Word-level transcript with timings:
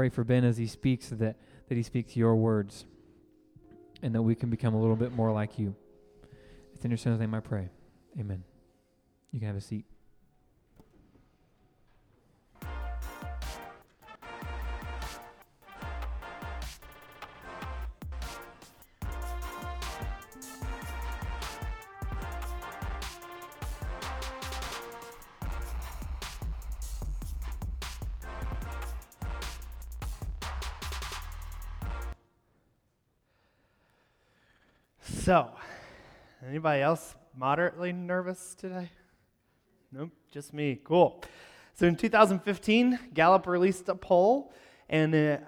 pray 0.00 0.08
for 0.08 0.24
Ben 0.24 0.44
as 0.44 0.56
he 0.56 0.66
speaks 0.66 1.10
that, 1.10 1.36
that 1.68 1.74
he 1.74 1.82
speaks 1.82 2.16
your 2.16 2.34
words 2.34 2.86
and 4.00 4.14
that 4.14 4.22
we 4.22 4.34
can 4.34 4.48
become 4.48 4.72
a 4.72 4.80
little 4.80 4.96
bit 4.96 5.12
more 5.12 5.30
like 5.30 5.58
you. 5.58 5.76
It's 6.74 6.82
in 6.86 6.90
your 6.90 6.96
son's 6.96 7.20
name 7.20 7.34
I 7.34 7.40
pray. 7.40 7.68
Amen. 8.18 8.42
You 9.30 9.40
can 9.40 9.48
have 9.48 9.58
a 9.58 9.60
seat. 9.60 9.84
Anybody 36.60 36.82
else 36.82 37.14
moderately 37.34 37.90
nervous 37.90 38.54
today? 38.54 38.90
Nope, 39.90 40.10
just 40.30 40.52
me. 40.52 40.78
Cool. 40.84 41.24
So 41.72 41.86
in 41.86 41.96
2015, 41.96 42.98
Gallup 43.14 43.46
released 43.46 43.88
a 43.88 43.94
poll, 43.94 44.52
and 44.90 45.14
it, 45.14 45.42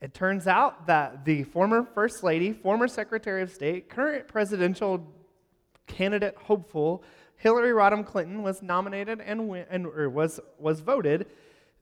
it 0.00 0.14
turns 0.14 0.46
out 0.46 0.86
that 0.86 1.26
the 1.26 1.42
former 1.42 1.84
First 1.84 2.22
Lady, 2.22 2.54
former 2.54 2.88
Secretary 2.88 3.42
of 3.42 3.50
State, 3.50 3.90
current 3.90 4.28
presidential 4.28 5.06
candidate 5.86 6.36
hopeful, 6.38 7.04
Hillary 7.36 7.72
Rodham 7.72 8.06
Clinton, 8.06 8.42
was 8.42 8.62
nominated 8.62 9.20
and, 9.20 9.46
win, 9.46 9.66
and 9.68 10.14
was, 10.14 10.40
was 10.58 10.80
voted 10.80 11.26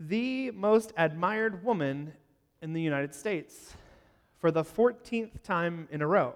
the 0.01 0.51
most 0.51 0.93
admired 0.97 1.63
woman 1.63 2.13
in 2.61 2.73
the 2.73 2.83
United 2.83 3.15
States 3.15 3.75
for 4.41 4.51
the 4.51 4.65
14th 4.65 5.45
time 5.45 5.87
in 5.93 6.03
a 6.03 6.07
row. 6.09 6.35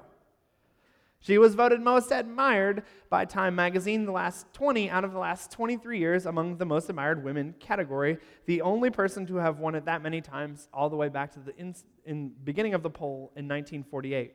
She 1.23 1.39
was 1.39 1.55
voted 1.55 1.81
most 1.81 2.11
admired 2.11 2.83
by 3.09 3.25
Time 3.27 3.55
magazine 3.55 4.06
the 4.06 4.12
last 4.12 4.53
20 4.55 4.91
out 4.91 5.05
of 5.05 5.12
the 5.12 5.20
last 5.20 5.53
23 5.53 5.97
years 5.97 6.27
among 6.27 6.56
the 6.56 6.67
most 6.67 6.91
admired 6.91 7.23
women 7.23 7.55
category, 7.61 8.19
the 8.47 8.61
only 8.61 8.91
person 8.91 9.25
to 9.27 9.37
have 9.37 9.61
won 9.61 9.77
it 9.77 9.84
that 9.84 10.03
many 10.03 10.20
times 10.20 10.69
all 10.75 10.91
the 10.91 10.97
way 10.97 11.09
back 11.09 11.31
to 11.34 11.39
the 11.39 11.56
in, 11.56 11.77
in 12.05 12.33
beginning 12.43 12.75
of 12.75 12.83
the 12.83 12.91
poll 12.91 13.31
in 13.37 13.47
1948. 13.47 14.34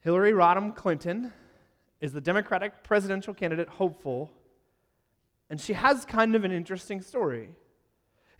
Hillary 0.00 0.32
Rodham 0.32 0.74
Clinton 0.74 1.32
is 2.00 2.12
the 2.12 2.20
Democratic 2.20 2.82
presidential 2.82 3.32
candidate 3.32 3.68
hopeful, 3.68 4.32
and 5.48 5.60
she 5.60 5.74
has 5.74 6.04
kind 6.04 6.34
of 6.34 6.42
an 6.42 6.50
interesting 6.50 7.00
story. 7.00 7.50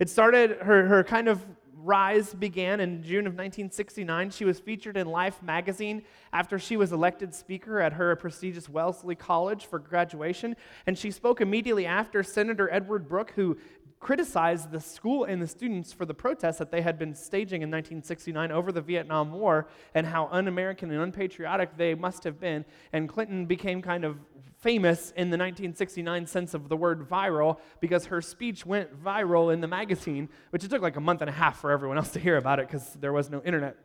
It 0.01 0.11
started, 0.11 0.59
her, 0.63 0.87
her 0.89 1.05
kind 1.05 1.29
of 1.29 1.47
rise 1.83 2.35
began 2.35 2.81
in 2.81 3.03
June 3.03 3.27
of 3.27 3.33
1969. 3.35 4.31
She 4.31 4.45
was 4.45 4.59
featured 4.59 4.97
in 4.97 5.07
Life 5.07 5.43
magazine 5.43 6.03
after 6.33 6.59
she 6.59 6.77
was 6.77 6.93
elected 6.93 7.35
speaker 7.35 7.81
at 7.81 7.93
her 7.95 8.15
prestigious 8.17 8.69
Wellesley 8.69 9.15
College 9.15 9.67
for 9.67 9.79
graduation. 9.79 10.57
And 10.87 10.99
she 10.99 11.11
spoke 11.11 11.41
immediately 11.41 11.87
after 11.87 12.23
Senator 12.23 12.69
Edward 12.73 13.09
Brooke, 13.09 13.33
who 13.37 13.59
criticized 14.01 14.71
the 14.71 14.81
school 14.81 15.25
and 15.25 15.43
the 15.43 15.47
students 15.47 15.93
for 15.93 16.07
the 16.07 16.15
protests 16.15 16.59
that 16.59 16.71
they 16.71 16.83
had 16.83 16.99
been 16.99 17.15
staging 17.15 17.63
in 17.63 17.71
1969 17.71 18.53
over 18.53 18.71
the 18.71 18.81
Vietnam 18.81 19.33
War 19.33 19.69
and 19.95 20.07
how 20.07 20.29
un 20.31 20.47
American 20.47 20.91
and 20.91 21.03
unpatriotic 21.03 21.77
they 21.77 21.95
must 21.95 22.23
have 22.25 22.39
been. 22.39 22.65
And 22.93 23.09
Clinton 23.09 23.47
became 23.47 23.83
kind 23.83 24.05
of 24.05 24.19
famous 24.61 25.11
in 25.13 25.31
the 25.31 25.37
1969 25.37 26.27
sense 26.27 26.55
of 26.55 26.69
the 26.69 26.77
word 26.77 27.09
viral 27.09 27.59
because 27.81 28.07
her 28.07 28.21
speech 28.21 28.67
went 28.67 29.03
viral 29.03 29.53
in 29.53 29.61
the 29.61 29.69
magazine, 29.69 30.29
which 30.51 30.65
it 30.65 30.71
took 30.71 30.83
like 30.83 30.97
a 30.97 31.01
month 31.01 31.21
and 31.21 31.31
a 31.31 31.33
half 31.33 31.61
for 31.61 31.71
everyone 31.71 31.97
else 31.97 32.11
to 32.13 32.19
hear 32.19 32.37
about 32.37 32.59
it 32.59 32.67
because 32.67 32.95
there 32.95 33.13
was 33.13 33.31
no 33.31 33.41
internet 33.43 33.77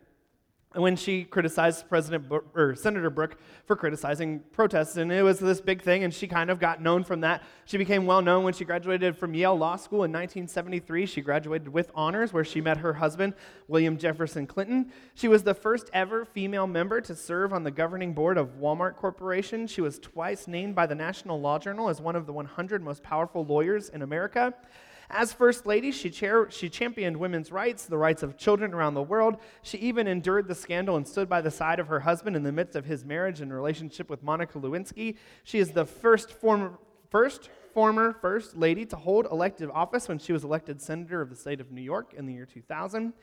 when 0.74 0.96
she 0.96 1.24
criticized 1.24 1.88
President 1.88 2.26
or 2.56 2.76
Senator 2.76 3.10
Brooke 3.10 3.38
for 3.66 3.76
criticizing 3.76 4.40
protests, 4.52 4.98
and 4.98 5.12
it 5.12 5.22
was 5.22 5.40
this 5.40 5.62
big 5.62 5.82
thing, 5.82 6.04
and 6.04 6.14
she 6.14 6.28
kind 6.28 6.50
of 6.50 6.60
got 6.60 6.82
known 6.82 7.04
from 7.04 7.22
that. 7.22 7.44
She 7.66 7.78
became 7.78 8.06
well 8.06 8.22
known 8.22 8.44
when 8.44 8.54
she 8.54 8.66
graduated 8.66 9.18
from 9.18 9.34
Yale 9.34 9.56
Law 9.56 9.76
School 9.76 10.04
in 10.04 10.12
1973. 10.12 11.06
She 11.06 11.22
graduated 11.22 11.70
with 11.70 11.92
honors, 11.94 12.34
where 12.34 12.44
she 12.44 12.60
met 12.60 12.78
her 12.78 12.94
husband, 12.94 13.34
William 13.68 13.98
Jefferson 13.98 14.48
Clinton. 14.48 14.92
She 15.14 15.28
was 15.28 15.44
the 15.44 15.54
first 15.54 15.90
ever 15.94 16.26
female 16.26 16.68
member 16.68 17.02
to 17.02 17.16
serve 17.16 17.54
on 17.54 17.64
the 17.64 17.72
governing 17.72 18.14
board 18.14 18.38
of 18.38 18.60
Walmart 18.60 18.96
Corporation. 18.96 19.68
She 19.68 19.82
was 19.82 20.00
twice 20.00 20.48
named 20.48 20.76
by 20.76 20.88
the 20.88 20.96
National 20.96 21.40
Law 21.40 21.60
Journal 21.60 21.90
as 21.90 22.02
one 22.02 22.16
of 22.16 22.26
the 22.26 22.34
100 22.34 22.82
most 22.82 23.04
powerful 23.04 23.46
lawyers 23.46 23.90
in 23.90 24.02
America. 24.02 24.54
As 25.16 25.32
First 25.32 25.68
Lady, 25.68 25.92
she, 25.92 26.10
chair, 26.10 26.50
she 26.50 26.70
championed 26.70 27.18
women's 27.18 27.52
rights, 27.52 27.86
the 27.86 28.00
rights 28.00 28.24
of 28.24 28.36
children 28.36 28.74
around 28.74 28.96
the 28.96 29.04
world. 29.04 29.38
She 29.62 29.78
even 29.78 30.08
endured 30.08 30.48
the 30.48 30.56
scandal 30.56 30.98
and 30.98 31.08
stood 31.08 31.30
by 31.30 31.40
the 31.40 31.52
side 31.52 31.80
of 31.80 31.88
her 31.88 32.00
husband 32.00 32.36
in 32.36 32.42
the 32.42 32.52
midst 32.52 32.76
of 32.76 32.86
his 32.86 33.06
marriage 33.06 33.40
and 33.40 33.54
relationship 33.54 34.10
with 34.10 34.24
Monica 34.24 34.58
Lewinsky. 34.58 35.18
She 35.44 35.60
is 35.60 35.70
the 35.70 35.86
first 35.86 36.32
former, 36.32 36.80
first 37.12 37.52
former 37.76 38.14
First 38.14 38.58
Lady 38.58 38.86
to 38.88 38.96
hold 38.96 39.28
elective 39.28 39.70
office 39.70 40.08
when 40.08 40.18
she 40.18 40.34
was 40.34 40.44
elected 40.44 40.82
Senator 40.82 41.22
of 41.22 41.30
the 41.30 41.36
state 41.36 41.62
of 41.62 41.72
New 41.72 41.84
York 41.84 42.16
in 42.16 42.26
the 42.26 42.34
year 42.34 42.48
2000. 42.48 43.14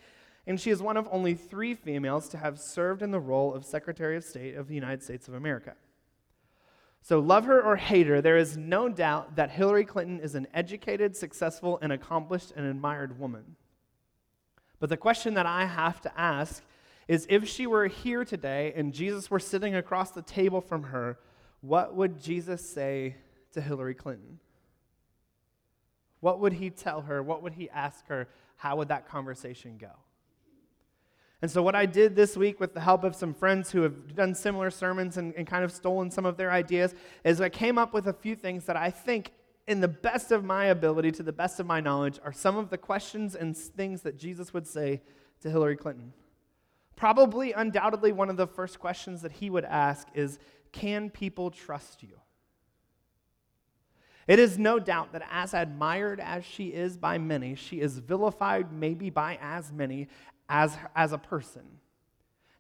And 0.47 0.61
she 0.61 0.71
is 0.71 0.81
one 0.81 0.97
of 0.97 1.09
only 1.11 1.35
three 1.35 1.75
females 1.75 2.29
to 2.29 2.39
have 2.39 2.61
served 2.61 3.03
in 3.03 3.11
the 3.11 3.21
role 3.21 3.53
of 3.53 3.65
Secretary 3.65 4.17
of 4.17 4.23
State 4.23 4.55
of 4.55 4.69
the 4.69 4.75
United 4.77 5.03
States 5.03 5.27
of 5.27 5.35
America. 5.35 5.75
So, 7.03 7.19
love 7.19 7.47
her 7.47 7.61
or 7.63 7.77
hate 7.77 8.07
her, 8.07 8.21
there 8.21 8.37
is 8.37 8.57
no 8.57 8.89
doubt 8.89 9.37
that 9.37 9.51
Hillary 9.51 9.85
Clinton 9.85 10.21
is 10.21 10.35
an 10.35 10.47
educated, 10.53 11.17
successful, 11.17 11.79
and 11.81 11.93
accomplished 11.93 12.53
and 12.55 12.67
admired 12.67 13.19
woman. 13.19 13.57
But 14.79 14.91
the 14.91 14.97
question 14.97 15.35
that 15.35 15.47
I 15.47 15.65
have 15.65 16.01
to 16.03 16.21
ask 16.21 16.63
is 17.09 17.27
if 17.29 17.49
she 17.49 17.67
were 17.67 17.87
here 17.87 18.25
today 18.25 18.73
and 18.77 18.93
Jesus 18.93 19.31
were 19.31 19.41
sitting 19.41 19.75
across 19.75 20.11
the 20.11 20.23
table 20.23 20.61
from 20.61 20.85
her, 20.85 21.19
what 21.61 21.95
would 21.95 22.23
Jesus 22.23 22.69
say 22.69 23.17
to 23.53 23.61
Hillary 23.61 23.95
Clinton? 23.95 24.39
What 26.21 26.41
would 26.41 26.53
he 26.55 26.71
tell 26.71 27.03
her? 27.03 27.23
What 27.23 27.43
would 27.43 27.55
he 27.55 27.69
ask 27.71 28.07
her? 28.09 28.29
How 28.57 28.77
would 28.77 28.89
that 28.89 29.09
conversation 29.09 29.79
go? 29.79 29.91
And 31.43 31.51
so, 31.51 31.63
what 31.63 31.75
I 31.75 31.87
did 31.87 32.15
this 32.15 32.37
week 32.37 32.61
with 32.61 32.75
the 32.75 32.81
help 32.81 33.03
of 33.03 33.17
some 33.17 33.33
friends 33.33 33.71
who 33.71 33.81
have 33.83 34.15
done 34.15 34.35
similar 34.35 34.71
sermons 34.71 35.17
and, 35.17 35.33
and, 35.35 35.47
kind 35.47 35.65
of 35.65 35.73
stolen 35.73 36.11
some 36.11 36.27
of 36.27 36.37
their 36.37 36.51
ideas 36.51 36.95
is 37.25 37.41
I 37.41 37.49
came 37.49 37.79
up 37.79 37.95
with 37.95 38.09
a 38.09 38.13
few 38.13 38.37
things 38.37 38.67
that 38.67 38.77
I 38.77 38.91
think, 38.91 39.33
in 39.67 39.81
the 39.81 39.89
best 39.89 40.33
of 40.33 40.45
my 40.45 40.67
ability, 40.67 41.13
to 41.13 41.23
the 41.23 41.33
best 41.33 41.59
of 41.59 41.67
my 41.67 41.81
knowledge, 41.81 42.19
are 42.23 42.33
some 42.33 42.59
of 42.59 42.69
the 42.69 42.77
questions 42.77 43.35
and 43.35 43.57
things 43.57 44.03
that 44.03 44.19
Jesus 44.19 44.53
would 44.53 44.67
say 44.67 45.01
to 45.41 45.51
Hillary 45.51 45.77
Clinton. 45.77 46.13
Probably, 46.95 47.53
undoubtedly, 47.53 48.13
one 48.13 48.29
of 48.29 48.37
the 48.37 48.47
first 48.47 48.79
questions 48.79 49.23
that 49.23 49.33
he 49.33 49.49
would 49.49 49.65
ask 49.65 50.09
is 50.15 50.39
Can 50.73 51.09
people 51.09 51.51
trust 51.51 52.03
you? 52.03 52.21
It 54.31 54.39
is 54.39 54.59
no 54.59 54.79
doubt 54.79 55.13
that 55.13 55.27
as 55.29 55.55
admired 55.55 56.21
as 56.21 56.45
she 56.45 56.69
is 56.69 56.97
by 56.97 57.19
many, 57.19 57.57
she 57.57 57.81
is 57.81 57.99
vilified 57.99 58.73
maybe 58.73 59.11
by 59.11 59.39
as 59.41 59.73
many 59.73 60.07
as, 60.51 60.77
as 60.95 61.13
a 61.13 61.19
person. 61.19 61.63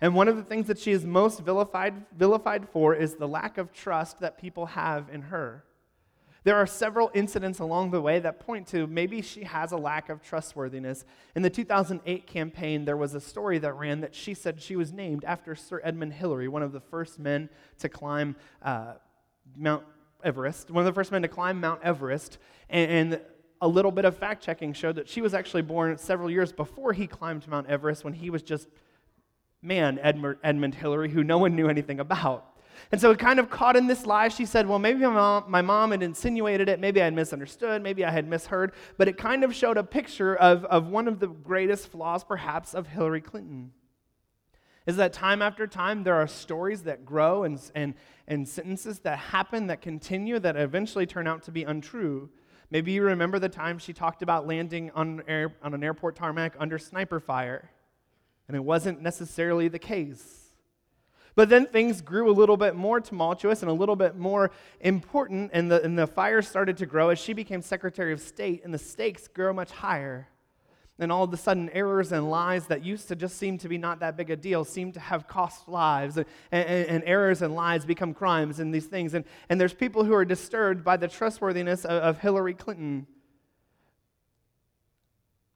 And 0.00 0.14
one 0.14 0.28
of 0.28 0.36
the 0.36 0.42
things 0.42 0.68
that 0.68 0.78
she 0.78 0.92
is 0.92 1.04
most 1.04 1.40
vilified, 1.40 2.06
vilified 2.16 2.66
for 2.70 2.94
is 2.94 3.16
the 3.16 3.28
lack 3.28 3.58
of 3.58 3.72
trust 3.72 4.20
that 4.20 4.38
people 4.38 4.66
have 4.66 5.10
in 5.12 5.22
her. 5.22 5.64
There 6.42 6.56
are 6.56 6.66
several 6.66 7.10
incidents 7.12 7.58
along 7.58 7.90
the 7.90 8.00
way 8.00 8.18
that 8.18 8.40
point 8.40 8.66
to 8.68 8.86
maybe 8.86 9.20
she 9.20 9.44
has 9.44 9.72
a 9.72 9.76
lack 9.76 10.08
of 10.08 10.22
trustworthiness. 10.22 11.04
In 11.34 11.42
the 11.42 11.50
2008 11.50 12.26
campaign, 12.26 12.86
there 12.86 12.96
was 12.96 13.14
a 13.14 13.20
story 13.20 13.58
that 13.58 13.74
ran 13.74 14.00
that 14.00 14.14
she 14.14 14.32
said 14.32 14.62
she 14.62 14.74
was 14.74 14.90
named 14.90 15.22
after 15.26 15.54
Sir 15.54 15.82
Edmund 15.84 16.14
Hillary, 16.14 16.48
one 16.48 16.62
of 16.62 16.72
the 16.72 16.80
first 16.80 17.18
men 17.18 17.50
to 17.80 17.90
climb 17.90 18.36
uh, 18.62 18.94
Mount 19.54 19.84
Everest, 20.24 20.70
one 20.70 20.80
of 20.80 20.86
the 20.86 20.98
first 20.98 21.12
men 21.12 21.20
to 21.22 21.28
climb 21.28 21.60
Mount 21.60 21.82
Everest. 21.82 22.38
And, 22.70 23.12
and 23.12 23.20
a 23.60 23.68
little 23.68 23.90
bit 23.90 24.04
of 24.04 24.16
fact 24.16 24.42
checking 24.42 24.72
showed 24.72 24.96
that 24.96 25.08
she 25.08 25.20
was 25.20 25.34
actually 25.34 25.62
born 25.62 25.96
several 25.98 26.30
years 26.30 26.52
before 26.52 26.92
he 26.92 27.06
climbed 27.06 27.46
Mount 27.46 27.66
Everest 27.68 28.04
when 28.04 28.14
he 28.14 28.30
was 28.30 28.42
just 28.42 28.68
man, 29.62 29.98
Edmund, 30.02 30.38
Edmund 30.42 30.74
Hillary, 30.74 31.10
who 31.10 31.22
no 31.22 31.38
one 31.38 31.54
knew 31.54 31.68
anything 31.68 32.00
about. 32.00 32.46
And 32.92 33.00
so, 33.00 33.10
it 33.10 33.18
kind 33.18 33.38
of 33.38 33.50
caught 33.50 33.76
in 33.76 33.86
this 33.86 34.06
lie, 34.06 34.28
she 34.28 34.46
said, 34.46 34.66
Well, 34.66 34.78
maybe 34.78 35.00
my 35.00 35.10
mom, 35.10 35.44
my 35.48 35.60
mom 35.60 35.90
had 35.90 36.02
insinuated 36.02 36.68
it. 36.68 36.80
Maybe 36.80 37.00
I 37.00 37.04
had 37.04 37.14
misunderstood. 37.14 37.82
Maybe 37.82 38.04
I 38.04 38.10
had 38.10 38.26
misheard. 38.26 38.72
But 38.96 39.06
it 39.06 39.18
kind 39.18 39.44
of 39.44 39.54
showed 39.54 39.76
a 39.76 39.84
picture 39.84 40.34
of, 40.34 40.64
of 40.64 40.88
one 40.88 41.06
of 41.06 41.20
the 41.20 41.26
greatest 41.26 41.88
flaws, 41.88 42.24
perhaps, 42.24 42.74
of 42.74 42.86
Hillary 42.86 43.20
Clinton. 43.20 43.72
Is 44.86 44.96
that 44.96 45.12
time 45.12 45.42
after 45.42 45.66
time, 45.66 46.04
there 46.04 46.16
are 46.16 46.26
stories 46.26 46.84
that 46.84 47.04
grow 47.04 47.44
and, 47.44 47.60
and, 47.74 47.94
and 48.26 48.48
sentences 48.48 49.00
that 49.00 49.18
happen, 49.18 49.66
that 49.66 49.82
continue, 49.82 50.38
that 50.38 50.56
eventually 50.56 51.06
turn 51.06 51.26
out 51.26 51.42
to 51.44 51.50
be 51.50 51.64
untrue. 51.64 52.30
Maybe 52.70 52.92
you 52.92 53.02
remember 53.02 53.38
the 53.38 53.48
time 53.48 53.78
she 53.78 53.92
talked 53.92 54.22
about 54.22 54.46
landing 54.46 54.92
on, 54.94 55.22
air, 55.26 55.52
on 55.62 55.74
an 55.74 55.82
airport 55.82 56.14
tarmac 56.14 56.54
under 56.58 56.78
sniper 56.78 57.18
fire, 57.18 57.70
and 58.46 58.56
it 58.56 58.60
wasn't 58.60 59.02
necessarily 59.02 59.68
the 59.68 59.78
case. 59.78 60.50
But 61.34 61.48
then 61.48 61.66
things 61.66 62.00
grew 62.00 62.30
a 62.30 62.32
little 62.32 62.56
bit 62.56 62.76
more 62.76 63.00
tumultuous 63.00 63.62
and 63.62 63.70
a 63.70 63.74
little 63.74 63.96
bit 63.96 64.16
more 64.16 64.50
important, 64.80 65.50
and 65.52 65.70
the, 65.70 65.82
and 65.82 65.98
the 65.98 66.06
fire 66.06 66.42
started 66.42 66.76
to 66.78 66.86
grow 66.86 67.08
as 67.08 67.18
she 67.18 67.32
became 67.32 67.62
Secretary 67.62 68.12
of 68.12 68.20
State, 68.20 68.62
and 68.64 68.72
the 68.72 68.78
stakes 68.78 69.26
grew 69.26 69.52
much 69.52 69.70
higher. 69.70 70.28
And 71.00 71.10
all 71.10 71.24
of 71.24 71.32
a 71.32 71.36
sudden, 71.38 71.70
errors 71.70 72.12
and 72.12 72.30
lies 72.30 72.66
that 72.66 72.84
used 72.84 73.08
to 73.08 73.16
just 73.16 73.38
seem 73.38 73.56
to 73.58 73.68
be 73.68 73.78
not 73.78 74.00
that 74.00 74.18
big 74.18 74.30
a 74.30 74.36
deal 74.36 74.64
seem 74.64 74.92
to 74.92 75.00
have 75.00 75.26
cost 75.26 75.66
lives. 75.66 76.18
And, 76.18 76.26
and, 76.52 76.88
and 76.88 77.02
errors 77.06 77.40
and 77.40 77.54
lies 77.54 77.86
become 77.86 78.12
crimes 78.12 78.60
and 78.60 78.72
these 78.72 78.84
things. 78.84 79.14
And, 79.14 79.24
and 79.48 79.58
there's 79.58 79.72
people 79.72 80.04
who 80.04 80.12
are 80.12 80.26
disturbed 80.26 80.84
by 80.84 80.98
the 80.98 81.08
trustworthiness 81.08 81.86
of, 81.86 82.02
of 82.02 82.18
Hillary 82.18 82.52
Clinton. 82.52 83.06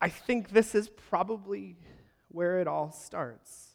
I 0.01 0.09
think 0.09 0.49
this 0.49 0.75
is 0.75 0.89
probably 0.89 1.77
where 2.29 2.61
it 2.61 2.67
all 2.67 2.91
starts. 2.91 3.75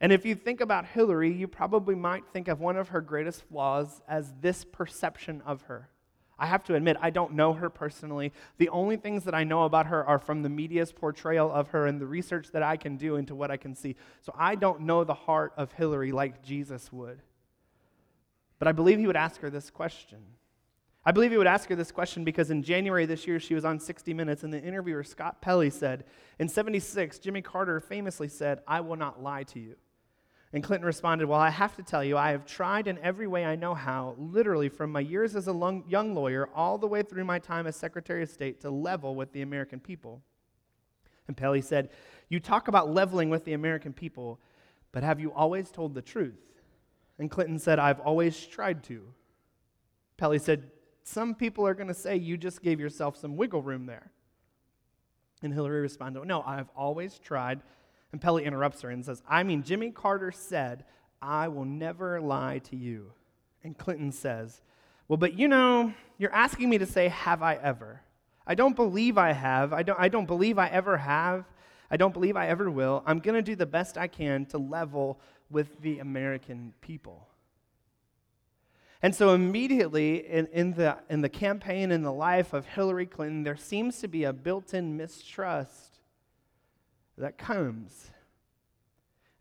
And 0.00 0.12
if 0.12 0.26
you 0.26 0.34
think 0.34 0.60
about 0.60 0.84
Hillary, 0.84 1.32
you 1.32 1.46
probably 1.46 1.94
might 1.94 2.24
think 2.32 2.48
of 2.48 2.58
one 2.58 2.76
of 2.76 2.88
her 2.88 3.00
greatest 3.00 3.42
flaws 3.48 4.02
as 4.08 4.32
this 4.40 4.64
perception 4.64 5.40
of 5.46 5.62
her. 5.62 5.91
I 6.42 6.46
have 6.46 6.64
to 6.64 6.74
admit, 6.74 6.96
I 7.00 7.10
don't 7.10 7.34
know 7.34 7.52
her 7.52 7.70
personally. 7.70 8.32
The 8.58 8.68
only 8.70 8.96
things 8.96 9.22
that 9.24 9.34
I 9.34 9.44
know 9.44 9.62
about 9.62 9.86
her 9.86 10.04
are 10.04 10.18
from 10.18 10.42
the 10.42 10.48
media's 10.48 10.90
portrayal 10.90 11.52
of 11.52 11.68
her 11.68 11.86
and 11.86 12.00
the 12.00 12.06
research 12.06 12.50
that 12.50 12.64
I 12.64 12.76
can 12.76 12.96
do 12.96 13.14
into 13.14 13.36
what 13.36 13.52
I 13.52 13.56
can 13.56 13.76
see. 13.76 13.94
So 14.22 14.34
I 14.36 14.56
don't 14.56 14.80
know 14.80 15.04
the 15.04 15.14
heart 15.14 15.52
of 15.56 15.70
Hillary 15.70 16.10
like 16.10 16.42
Jesus 16.42 16.92
would. 16.92 17.22
But 18.58 18.66
I 18.66 18.72
believe 18.72 18.98
he 18.98 19.06
would 19.06 19.14
ask 19.14 19.40
her 19.40 19.50
this 19.50 19.70
question. 19.70 20.18
I 21.04 21.12
believe 21.12 21.30
he 21.30 21.38
would 21.38 21.46
ask 21.46 21.68
her 21.68 21.76
this 21.76 21.92
question 21.92 22.24
because 22.24 22.50
in 22.50 22.64
January 22.64 23.06
this 23.06 23.24
year, 23.24 23.38
she 23.38 23.54
was 23.54 23.64
on 23.64 23.78
60 23.78 24.12
Minutes, 24.12 24.42
and 24.42 24.52
the 24.52 24.60
interviewer, 24.60 25.04
Scott 25.04 25.40
Pelley, 25.40 25.70
said, 25.70 26.02
In 26.40 26.48
76, 26.48 27.20
Jimmy 27.20 27.42
Carter 27.42 27.78
famously 27.78 28.26
said, 28.26 28.62
I 28.66 28.80
will 28.80 28.96
not 28.96 29.22
lie 29.22 29.44
to 29.44 29.60
you. 29.60 29.76
And 30.52 30.62
Clinton 30.62 30.86
responded, 30.86 31.26
Well, 31.26 31.40
I 31.40 31.50
have 31.50 31.76
to 31.76 31.82
tell 31.82 32.04
you, 32.04 32.16
I 32.18 32.30
have 32.30 32.44
tried 32.44 32.86
in 32.86 32.98
every 32.98 33.26
way 33.26 33.44
I 33.44 33.56
know 33.56 33.74
how, 33.74 34.14
literally 34.18 34.68
from 34.68 34.92
my 34.92 35.00
years 35.00 35.34
as 35.34 35.48
a 35.48 35.82
young 35.88 36.14
lawyer 36.14 36.48
all 36.54 36.76
the 36.76 36.86
way 36.86 37.02
through 37.02 37.24
my 37.24 37.38
time 37.38 37.66
as 37.66 37.76
Secretary 37.76 38.22
of 38.22 38.28
State, 38.28 38.60
to 38.60 38.70
level 38.70 39.14
with 39.14 39.32
the 39.32 39.42
American 39.42 39.80
people. 39.80 40.20
And 41.26 41.36
Pelley 41.36 41.62
said, 41.62 41.88
You 42.28 42.38
talk 42.38 42.68
about 42.68 42.92
leveling 42.92 43.30
with 43.30 43.44
the 43.44 43.54
American 43.54 43.94
people, 43.94 44.40
but 44.92 45.02
have 45.02 45.20
you 45.20 45.32
always 45.32 45.70
told 45.70 45.94
the 45.94 46.02
truth? 46.02 46.40
And 47.18 47.30
Clinton 47.30 47.58
said, 47.58 47.78
I've 47.78 48.00
always 48.00 48.44
tried 48.46 48.82
to. 48.84 49.06
Pelley 50.18 50.38
said, 50.38 50.70
Some 51.02 51.34
people 51.34 51.66
are 51.66 51.74
going 51.74 51.88
to 51.88 51.94
say 51.94 52.16
you 52.16 52.36
just 52.36 52.62
gave 52.62 52.78
yourself 52.78 53.16
some 53.16 53.36
wiggle 53.36 53.62
room 53.62 53.86
there. 53.86 54.10
And 55.42 55.52
Hillary 55.52 55.80
responded, 55.80 56.26
No, 56.26 56.42
I've 56.42 56.68
always 56.76 57.18
tried 57.18 57.62
and 58.12 58.20
Pelley 58.20 58.44
interrupts 58.44 58.82
her 58.82 58.90
and 58.90 59.04
says, 59.04 59.22
I 59.28 59.42
mean, 59.42 59.62
Jimmy 59.62 59.90
Carter 59.90 60.30
said, 60.30 60.84
I 61.20 61.48
will 61.48 61.64
never 61.64 62.20
lie 62.20 62.58
to 62.70 62.76
you. 62.76 63.12
And 63.64 63.76
Clinton 63.76 64.12
says, 64.12 64.60
Well, 65.08 65.16
but 65.16 65.38
you 65.38 65.48
know, 65.48 65.94
you're 66.18 66.32
asking 66.32 66.68
me 66.68 66.78
to 66.78 66.86
say, 66.86 67.08
Have 67.08 67.42
I 67.42 67.54
ever? 67.54 68.02
I 68.46 68.54
don't 68.54 68.76
believe 68.76 69.18
I 69.18 69.32
have. 69.32 69.72
I 69.72 69.82
don't, 69.82 69.98
I 69.98 70.08
don't 70.08 70.26
believe 70.26 70.58
I 70.58 70.68
ever 70.68 70.98
have. 70.98 71.44
I 71.90 71.96
don't 71.96 72.12
believe 72.12 72.36
I 72.36 72.48
ever 72.48 72.70
will. 72.70 73.02
I'm 73.06 73.20
going 73.20 73.34
to 73.34 73.42
do 73.42 73.54
the 73.54 73.66
best 73.66 73.96
I 73.96 74.08
can 74.08 74.46
to 74.46 74.58
level 74.58 75.20
with 75.50 75.80
the 75.80 76.00
American 76.00 76.72
people. 76.80 77.28
And 79.00 79.14
so, 79.14 79.34
immediately 79.34 80.26
in, 80.26 80.46
in, 80.52 80.72
the, 80.72 80.96
in 81.08 81.22
the 81.22 81.28
campaign, 81.28 81.90
in 81.90 82.02
the 82.02 82.12
life 82.12 82.52
of 82.52 82.66
Hillary 82.66 83.06
Clinton, 83.06 83.42
there 83.42 83.56
seems 83.56 84.00
to 84.00 84.08
be 84.08 84.24
a 84.24 84.32
built 84.32 84.74
in 84.74 84.96
mistrust 84.96 85.91
that 87.18 87.38
comes. 87.38 88.10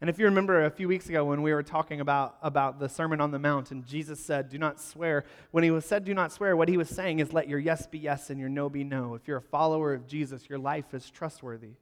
And 0.02 0.10
if 0.10 0.18
you 0.18 0.26
remember 0.26 0.66
a 0.66 0.72
few 0.72 0.88
weeks 0.88 1.10
ago 1.10 1.26
when 1.26 1.44
we 1.44 1.54
were 1.54 1.62
talking 1.62 2.02
about, 2.02 2.38
about 2.42 2.80
the 2.80 2.90
Sermon 2.90 3.22
on 3.22 3.30
the 3.30 3.38
Mount 3.38 3.70
and 3.70 3.86
Jesus 3.86 4.20
said, 4.20 4.50
Do 4.50 4.58
not 4.58 4.82
swear, 4.82 5.26
when 5.52 5.64
he 5.64 5.70
was 5.70 5.86
said, 5.86 6.04
Do 6.06 6.16
not 6.16 6.32
swear, 6.32 6.58
what 6.58 6.68
he 6.68 6.78
was 6.78 6.90
saying 6.90 7.20
is 7.20 7.32
let 7.34 7.48
your 7.48 7.60
yes 7.60 7.86
be 7.86 8.00
yes 8.00 8.32
and 8.32 8.40
your 8.40 8.50
no 8.50 8.68
be 8.68 8.84
no. 8.84 9.14
If 9.14 9.28
you're 9.28 9.38
a 9.38 9.42
follower 9.42 9.94
of 9.94 10.08
Jesus, 10.08 10.50
your 10.50 10.58
life 10.58 10.96
is 10.96 11.12
trustworthy, 11.12 11.74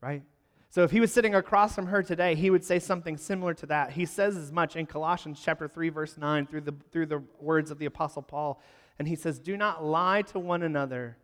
right? 0.00 0.22
So 0.70 0.82
if 0.82 0.92
he 0.92 1.00
was 1.00 1.12
sitting 1.12 1.34
across 1.34 1.74
from 1.74 1.86
her 1.86 2.02
today, 2.02 2.36
he 2.36 2.48
would 2.48 2.64
say 2.64 2.78
something 2.78 3.18
similar 3.18 3.52
to 3.54 3.66
that. 3.66 3.90
He 3.90 4.06
says 4.06 4.36
as 4.36 4.50
much 4.50 4.76
in 4.76 4.86
Colossians 4.86 5.42
chapter 5.44 5.68
3 5.68 5.90
verse 5.90 6.16
9 6.16 6.46
through 6.46 6.62
the 6.62 6.74
through 6.90 7.06
the 7.06 7.22
words 7.38 7.70
of 7.70 7.78
the 7.78 7.86
apostle 7.86 8.22
Paul, 8.22 8.62
and 8.98 9.06
he 9.06 9.16
says, 9.16 9.38
"Do 9.38 9.58
not 9.58 9.84
lie 9.84 10.22
to 10.22 10.38
one 10.38 10.62
another, 10.62 11.18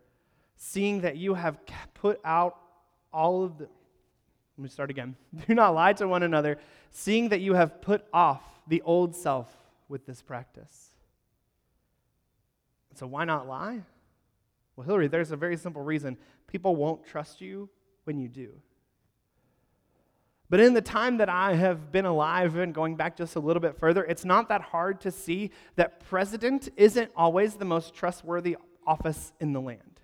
seeing 0.57 1.01
that 1.01 1.17
you 1.17 1.33
have 1.33 1.59
put 1.95 2.19
out 2.23 2.59
all 3.13 3.43
of 3.43 3.57
the. 3.57 3.67
Let 4.57 4.63
me 4.63 4.69
start 4.69 4.89
again. 4.89 5.15
Do 5.47 5.53
not 5.53 5.73
lie 5.73 5.93
to 5.93 6.07
one 6.07 6.23
another, 6.23 6.57
seeing 6.91 7.29
that 7.29 7.41
you 7.41 7.53
have 7.53 7.81
put 7.81 8.05
off 8.13 8.41
the 8.67 8.81
old 8.81 9.15
self 9.15 9.55
with 9.87 10.05
this 10.05 10.21
practice. 10.21 10.91
So, 12.95 13.05
why 13.05 13.25
not 13.25 13.47
lie? 13.47 13.81
Well, 14.75 14.85
Hillary, 14.85 15.07
there's 15.07 15.31
a 15.31 15.37
very 15.37 15.57
simple 15.57 15.83
reason. 15.83 16.17
People 16.47 16.75
won't 16.75 17.05
trust 17.05 17.41
you 17.41 17.69
when 18.05 18.17
you 18.17 18.27
do. 18.27 18.49
But 20.49 20.61
in 20.61 20.73
the 20.73 20.81
time 20.81 21.17
that 21.17 21.29
I 21.29 21.55
have 21.55 21.91
been 21.91 22.05
alive 22.05 22.55
and 22.55 22.73
going 22.73 22.95
back 22.95 23.17
just 23.17 23.35
a 23.35 23.39
little 23.39 23.59
bit 23.59 23.77
further, 23.77 24.05
it's 24.05 24.23
not 24.23 24.47
that 24.49 24.61
hard 24.61 25.01
to 25.01 25.11
see 25.11 25.51
that 25.75 25.99
president 26.07 26.69
isn't 26.77 27.11
always 27.15 27.55
the 27.55 27.65
most 27.65 27.93
trustworthy 27.93 28.55
office 28.85 29.33
in 29.41 29.51
the 29.51 29.59
land. 29.59 29.96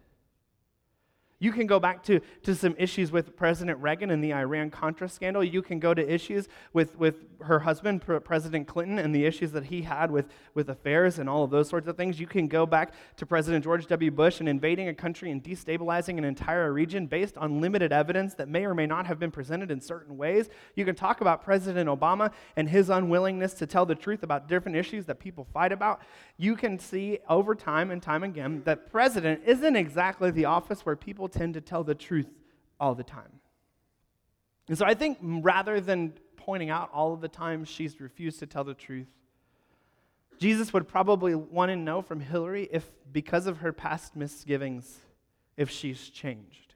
You 1.44 1.51
can 1.51 1.68
go 1.68 1.78
back 1.78 2.04
to, 2.04 2.22
to 2.44 2.56
some 2.56 2.74
issues 2.78 3.12
with 3.12 3.36
President 3.36 3.78
Reagan 3.81 4.12
and 4.12 4.24
the 4.24 4.34
Iran 4.34 4.69
Contra 4.69 5.10
scandal. 5.10 5.44
You 5.44 5.62
can 5.62 5.78
go 5.78 5.94
to 5.94 6.13
issues 6.13 6.48
with, 6.72 6.98
with 6.98 7.16
her 7.42 7.60
husband, 7.60 8.01
President 8.24 8.66
Clinton, 8.66 8.98
and 8.98 9.13
the 9.13 9.25
issues 9.25 9.51
that 9.51 9.66
he 9.66 9.81
had 9.81 10.10
with, 10.10 10.28
with 10.54 10.69
affairs 10.69 11.19
and 11.19 11.30
all 11.30 11.44
of 11.44 11.51
those 11.51 11.68
sorts 11.68 11.90
of 11.90 11.98
things. 11.98 12.18
You 12.18 12.28
can 12.28 12.48
go 12.48 12.66
back 12.66 12.94
to 13.18 13.25
President 13.25 13.66
George 13.66 13.88
W. 13.88 14.10
Bush 14.10 14.40
and 14.40 14.48
invading 14.48 14.88
a 14.88 14.94
country 14.94 15.31
and 15.31 15.44
destabilizing 15.44 16.18
an 16.18 16.24
entire 16.24 16.72
region 16.72 17.07
based 17.07 17.38
on 17.38 17.60
limited 17.60 17.92
evidence 17.92 18.36
that 18.36 18.48
may 18.48 18.63
or 18.66 18.74
may 18.74 18.86
not 18.86 19.06
have 19.06 19.19
been 19.19 19.31
presented 19.31 19.69
in 19.69 19.81
certain 19.81 20.16
ways. 20.16 20.48
You 20.75 20.86
can 20.86 20.95
talk 20.95 21.19
about 21.19 21.44
President 21.44 21.90
Obama 21.90 22.31
and 22.56 22.69
his 22.69 22.90
unwillingness 22.90 23.54
to 23.56 23.68
tell 23.68 23.86
the 23.86 23.95
truth 23.95 24.24
about 24.24 24.48
different 24.48 24.78
issues 24.78 25.07
that 25.07 25.19
people 25.19 25.45
fight 25.54 25.74
about. 25.74 26.00
You 26.38 26.56
can 26.56 26.80
see 26.80 27.19
over 27.28 27.54
time 27.54 27.92
and 27.92 28.01
time 28.01 28.24
again 28.24 28.62
that 28.63 28.90
president 28.90 29.42
isn't 29.45 29.75
exactly 29.75 30.31
the 30.31 30.45
office 30.45 30.86
where 30.86 30.95
people 30.95 31.28
tend 31.33 31.56
to 31.56 31.62
tell 31.62 31.83
the 31.83 31.95
truth 31.95 32.30
all 32.80 32.95
the 32.95 33.03
time. 33.03 33.39
And 34.68 34.77
so 34.77 34.85
I 34.85 34.94
think 34.94 35.18
rather 35.21 35.81
than 35.81 36.13
pointing 36.38 36.69
out 36.69 36.89
all 36.94 37.13
of 37.13 37.21
the 37.21 37.27
times 37.27 37.68
she's 37.68 38.00
refused 38.00 38.39
to 38.39 38.45
tell 38.45 38.63
the 38.63 38.74
truth, 38.74 39.07
Jesus 40.39 40.74
would 40.74 40.88
probably 40.88 41.35
want 41.35 41.69
to 41.69 41.75
know 41.75 42.01
from 42.01 42.19
Hillary 42.19 42.68
if, 42.71 42.89
because 43.12 43.47
of 43.47 43.59
her 43.59 43.71
past 43.71 44.15
misgivings, 44.15 45.00
if 45.57 45.69
she's 45.69 46.09
changed. 46.09 46.74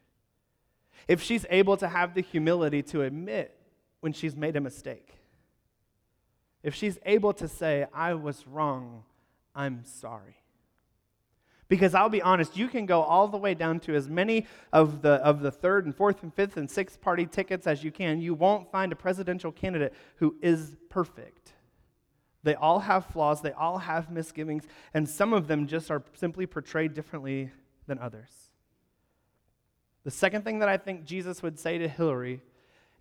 If 1.07 1.21
she's 1.21 1.45
able 1.49 1.77
to 1.77 1.87
have 1.87 2.13
the 2.13 2.21
humility 2.21 2.81
to 2.83 3.01
admit 3.01 3.57
when 4.01 4.13
she's 4.13 4.35
made 4.35 4.55
a 4.55 4.61
mistake. 4.61 5.15
If 6.63 6.75
she's 6.75 6.99
able 7.05 7.33
to 7.33 7.47
say, 7.47 7.87
I 7.93 8.13
was 8.13 8.45
wrong, 8.45 9.03
I'm 9.55 9.83
sorry. 9.85 10.35
Because 11.69 11.93
I'll 11.93 12.09
be 12.09 12.21
honest, 12.21 12.55
you 12.55 12.67
can 12.67 12.85
go 12.85 13.01
all 13.01 13.27
the 13.27 13.37
way 13.37 13.53
down 13.53 13.79
to 13.81 13.95
as 13.95 14.07
many 14.07 14.47
of 14.71 15.01
the, 15.01 15.13
of 15.13 15.41
the 15.41 15.51
third 15.51 15.85
and 15.85 15.93
fourth 15.93 16.23
and 16.23 16.33
fifth 16.33 16.55
and 16.55 16.69
sixth 16.69 17.01
party 17.01 17.25
tickets 17.25 17.67
as 17.67 17.83
you 17.83 17.91
can. 17.91 18.21
You 18.21 18.33
won't 18.33 18.71
find 18.71 18.91
a 18.91 18.95
presidential 18.95 19.51
candidate 19.51 19.93
who 20.17 20.35
is 20.41 20.77
perfect. 20.89 21.53
They 22.43 22.55
all 22.55 22.79
have 22.79 23.07
flaws, 23.07 23.41
they 23.41 23.51
all 23.51 23.79
have 23.79 24.09
misgivings, 24.09 24.63
and 24.93 25.09
some 25.09 25.33
of 25.33 25.47
them 25.47 25.67
just 25.67 25.91
are 25.91 26.03
simply 26.13 26.45
portrayed 26.45 26.93
differently 26.93 27.51
than 27.87 27.99
others. 27.99 28.29
The 30.05 30.11
second 30.11 30.45
thing 30.45 30.59
that 30.59 30.69
I 30.69 30.77
think 30.77 31.03
Jesus 31.03 31.43
would 31.43 31.59
say 31.59 31.77
to 31.77 31.87
Hillary 31.89 32.41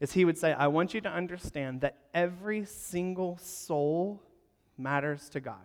is 0.00 0.12
he 0.12 0.24
would 0.24 0.36
say, 0.36 0.52
I 0.52 0.66
want 0.66 0.92
you 0.92 1.00
to 1.02 1.08
understand 1.08 1.82
that 1.82 1.98
every 2.12 2.64
single 2.64 3.38
soul 3.38 4.20
matters 4.76 5.28
to 5.28 5.40
God. 5.40 5.62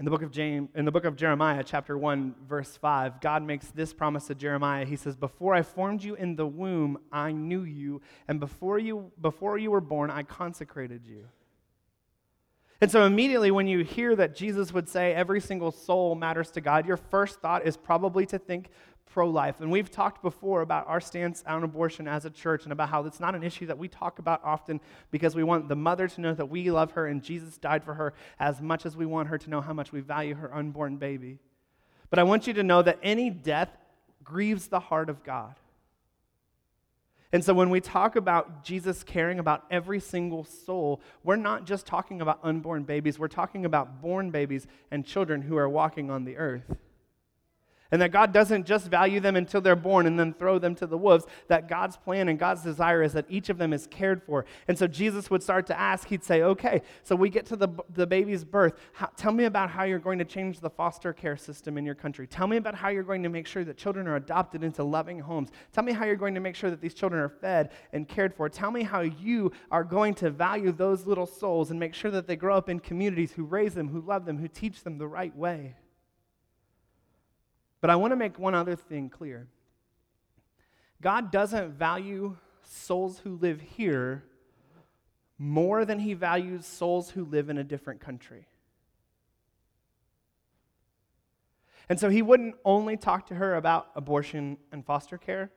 In 0.00 0.06
the 0.06 0.10
book 0.10 0.22
of 0.22 0.30
James, 0.30 0.70
in 0.74 0.86
the 0.86 0.90
book 0.90 1.04
of 1.04 1.14
Jeremiah, 1.14 1.62
chapter 1.62 1.98
1, 1.98 2.34
verse 2.48 2.74
5, 2.74 3.20
God 3.20 3.42
makes 3.42 3.66
this 3.66 3.92
promise 3.92 4.28
to 4.28 4.34
Jeremiah. 4.34 4.86
He 4.86 4.96
says, 4.96 5.14
Before 5.14 5.54
I 5.54 5.60
formed 5.60 6.02
you 6.02 6.14
in 6.14 6.36
the 6.36 6.46
womb, 6.46 6.96
I 7.12 7.32
knew 7.32 7.64
you, 7.64 8.00
and 8.26 8.40
before 8.40 8.78
you, 8.78 9.12
before 9.20 9.58
you 9.58 9.70
were 9.70 9.82
born, 9.82 10.10
I 10.10 10.22
consecrated 10.22 11.02
you. 11.04 11.26
And 12.80 12.90
so, 12.90 13.04
immediately, 13.04 13.50
when 13.50 13.66
you 13.66 13.84
hear 13.84 14.16
that 14.16 14.34
Jesus 14.34 14.72
would 14.72 14.88
say 14.88 15.12
every 15.12 15.40
single 15.40 15.70
soul 15.70 16.14
matters 16.14 16.50
to 16.52 16.62
God, 16.62 16.86
your 16.86 16.96
first 16.96 17.40
thought 17.40 17.66
is 17.66 17.76
probably 17.76 18.24
to 18.26 18.38
think 18.38 18.70
pro 19.12 19.28
life. 19.28 19.60
And 19.60 19.70
we've 19.70 19.90
talked 19.90 20.22
before 20.22 20.62
about 20.62 20.86
our 20.86 21.00
stance 21.00 21.42
on 21.46 21.62
abortion 21.62 22.06
as 22.06 22.24
a 22.24 22.30
church 22.30 22.64
and 22.64 22.72
about 22.72 22.88
how 22.88 23.04
it's 23.04 23.20
not 23.20 23.34
an 23.34 23.42
issue 23.42 23.66
that 23.66 23.76
we 23.76 23.88
talk 23.88 24.18
about 24.18 24.40
often 24.44 24.80
because 25.10 25.34
we 25.34 25.42
want 25.42 25.68
the 25.68 25.76
mother 25.76 26.08
to 26.08 26.20
know 26.20 26.32
that 26.32 26.46
we 26.46 26.70
love 26.70 26.92
her 26.92 27.06
and 27.06 27.22
Jesus 27.22 27.58
died 27.58 27.84
for 27.84 27.94
her 27.94 28.14
as 28.38 28.60
much 28.60 28.86
as 28.86 28.96
we 28.96 29.06
want 29.06 29.28
her 29.28 29.38
to 29.38 29.50
know 29.50 29.60
how 29.60 29.72
much 29.72 29.92
we 29.92 30.00
value 30.00 30.34
her 30.34 30.54
unborn 30.54 30.96
baby. 30.96 31.38
But 32.08 32.18
I 32.18 32.22
want 32.22 32.46
you 32.46 32.52
to 32.54 32.62
know 32.62 32.82
that 32.82 32.98
any 33.02 33.30
death 33.30 33.70
grieves 34.22 34.68
the 34.68 34.80
heart 34.80 35.10
of 35.10 35.24
God. 35.24 35.54
And 37.32 37.44
so 37.44 37.54
when 37.54 37.70
we 37.70 37.80
talk 37.80 38.16
about 38.16 38.64
Jesus 38.64 39.04
caring 39.04 39.38
about 39.38 39.64
every 39.70 40.00
single 40.00 40.42
soul, 40.42 41.00
we're 41.22 41.36
not 41.36 41.64
just 41.64 41.86
talking 41.86 42.20
about 42.20 42.40
unborn 42.42 42.82
babies, 42.82 43.18
we're 43.18 43.28
talking 43.28 43.64
about 43.64 44.02
born 44.02 44.30
babies 44.30 44.66
and 44.90 45.06
children 45.06 45.42
who 45.42 45.56
are 45.56 45.68
walking 45.68 46.10
on 46.10 46.24
the 46.24 46.36
earth. 46.36 46.76
And 47.92 48.00
that 48.02 48.12
God 48.12 48.32
doesn't 48.32 48.66
just 48.66 48.86
value 48.86 49.20
them 49.20 49.36
until 49.36 49.60
they're 49.60 49.76
born 49.76 50.06
and 50.06 50.18
then 50.18 50.32
throw 50.32 50.58
them 50.58 50.74
to 50.76 50.86
the 50.86 50.96
wolves. 50.96 51.26
That 51.48 51.68
God's 51.68 51.96
plan 51.96 52.28
and 52.28 52.38
God's 52.38 52.62
desire 52.62 53.02
is 53.02 53.12
that 53.14 53.26
each 53.28 53.48
of 53.48 53.58
them 53.58 53.72
is 53.72 53.86
cared 53.86 54.22
for. 54.22 54.44
And 54.68 54.78
so 54.78 54.86
Jesus 54.86 55.30
would 55.30 55.42
start 55.42 55.66
to 55.66 55.78
ask, 55.78 56.08
he'd 56.08 56.24
say, 56.24 56.42
okay, 56.42 56.82
so 57.02 57.16
we 57.16 57.30
get 57.30 57.46
to 57.46 57.56
the, 57.56 57.68
the 57.94 58.06
baby's 58.06 58.44
birth. 58.44 58.74
How, 58.92 59.10
tell 59.16 59.32
me 59.32 59.44
about 59.44 59.70
how 59.70 59.84
you're 59.84 59.98
going 59.98 60.18
to 60.18 60.24
change 60.24 60.60
the 60.60 60.70
foster 60.70 61.12
care 61.12 61.36
system 61.36 61.76
in 61.78 61.84
your 61.84 61.94
country. 61.94 62.26
Tell 62.26 62.46
me 62.46 62.56
about 62.56 62.74
how 62.74 62.88
you're 62.88 63.02
going 63.02 63.22
to 63.22 63.28
make 63.28 63.46
sure 63.46 63.64
that 63.64 63.76
children 63.76 64.06
are 64.06 64.16
adopted 64.16 64.62
into 64.62 64.84
loving 64.84 65.18
homes. 65.18 65.50
Tell 65.72 65.84
me 65.84 65.92
how 65.92 66.04
you're 66.04 66.16
going 66.16 66.34
to 66.34 66.40
make 66.40 66.54
sure 66.54 66.70
that 66.70 66.80
these 66.80 66.94
children 66.94 67.20
are 67.20 67.28
fed 67.28 67.70
and 67.92 68.08
cared 68.08 68.34
for. 68.34 68.48
Tell 68.48 68.70
me 68.70 68.82
how 68.82 69.00
you 69.00 69.52
are 69.70 69.84
going 69.84 70.14
to 70.14 70.30
value 70.30 70.72
those 70.72 71.06
little 71.06 71.26
souls 71.26 71.70
and 71.70 71.80
make 71.80 71.94
sure 71.94 72.10
that 72.10 72.26
they 72.26 72.36
grow 72.36 72.56
up 72.56 72.68
in 72.68 72.78
communities 72.78 73.32
who 73.32 73.44
raise 73.44 73.74
them, 73.74 73.88
who 73.88 74.00
love 74.00 74.24
them, 74.24 74.38
who 74.38 74.48
teach 74.48 74.82
them 74.82 74.98
the 74.98 75.08
right 75.08 75.34
way. 75.36 75.74
But 77.80 77.90
I 77.90 77.96
want 77.96 78.12
to 78.12 78.16
make 78.16 78.38
one 78.38 78.54
other 78.54 78.76
thing 78.76 79.08
clear 79.08 79.46
God 81.00 81.32
doesn't 81.32 81.72
value 81.72 82.36
souls 82.62 83.20
who 83.20 83.36
live 83.36 83.60
here 83.60 84.22
more 85.38 85.86
than 85.86 85.98
he 85.98 86.12
values 86.12 86.66
souls 86.66 87.10
who 87.10 87.24
live 87.24 87.48
in 87.48 87.56
a 87.56 87.64
different 87.64 88.00
country. 88.00 88.46
And 91.88 91.98
so 91.98 92.10
he 92.10 92.20
wouldn't 92.22 92.54
only 92.64 92.96
talk 92.96 93.26
to 93.28 93.34
her 93.34 93.56
about 93.56 93.88
abortion 93.96 94.58
and 94.70 94.84
foster 94.84 95.16
care. 95.16 95.50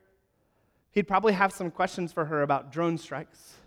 He'd 0.91 1.07
probably 1.07 1.33
have 1.33 1.51
some 1.51 1.69
questions 1.69 2.13
for 2.13 2.25
her 2.25 2.41
about 2.41 2.71
drone 2.71 2.97
strikes 2.97 3.57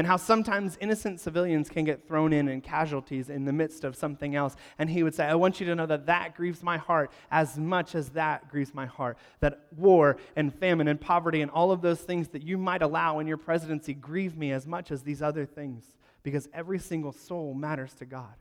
and 0.00 0.06
how 0.06 0.16
sometimes 0.16 0.78
innocent 0.80 1.20
civilians 1.20 1.68
can 1.68 1.84
get 1.84 2.08
thrown 2.08 2.32
in 2.32 2.48
and 2.48 2.62
casualties 2.62 3.28
in 3.28 3.44
the 3.44 3.52
midst 3.52 3.84
of 3.84 3.94
something 3.94 4.34
else. 4.34 4.56
And 4.78 4.88
he 4.88 5.02
would 5.02 5.14
say, 5.14 5.26
I 5.26 5.34
want 5.34 5.60
you 5.60 5.66
to 5.66 5.74
know 5.74 5.84
that 5.84 6.06
that 6.06 6.34
grieves 6.34 6.62
my 6.62 6.78
heart 6.78 7.12
as 7.30 7.58
much 7.58 7.94
as 7.94 8.08
that 8.12 8.48
grieves 8.48 8.72
my 8.72 8.86
heart. 8.86 9.18
That 9.40 9.66
war 9.76 10.16
and 10.36 10.54
famine 10.54 10.88
and 10.88 10.98
poverty 10.98 11.42
and 11.42 11.50
all 11.50 11.70
of 11.70 11.82
those 11.82 12.00
things 12.00 12.28
that 12.28 12.42
you 12.42 12.56
might 12.56 12.80
allow 12.80 13.18
in 13.18 13.26
your 13.26 13.36
presidency 13.36 13.92
grieve 13.92 14.38
me 14.38 14.52
as 14.52 14.66
much 14.66 14.90
as 14.90 15.02
these 15.02 15.20
other 15.20 15.44
things 15.44 15.84
because 16.22 16.48
every 16.54 16.78
single 16.78 17.12
soul 17.12 17.52
matters 17.52 17.92
to 17.96 18.06
God. 18.06 18.36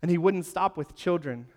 And 0.00 0.10
he 0.10 0.16
wouldn't 0.16 0.46
stop 0.46 0.78
with 0.78 0.96
children. 0.96 1.48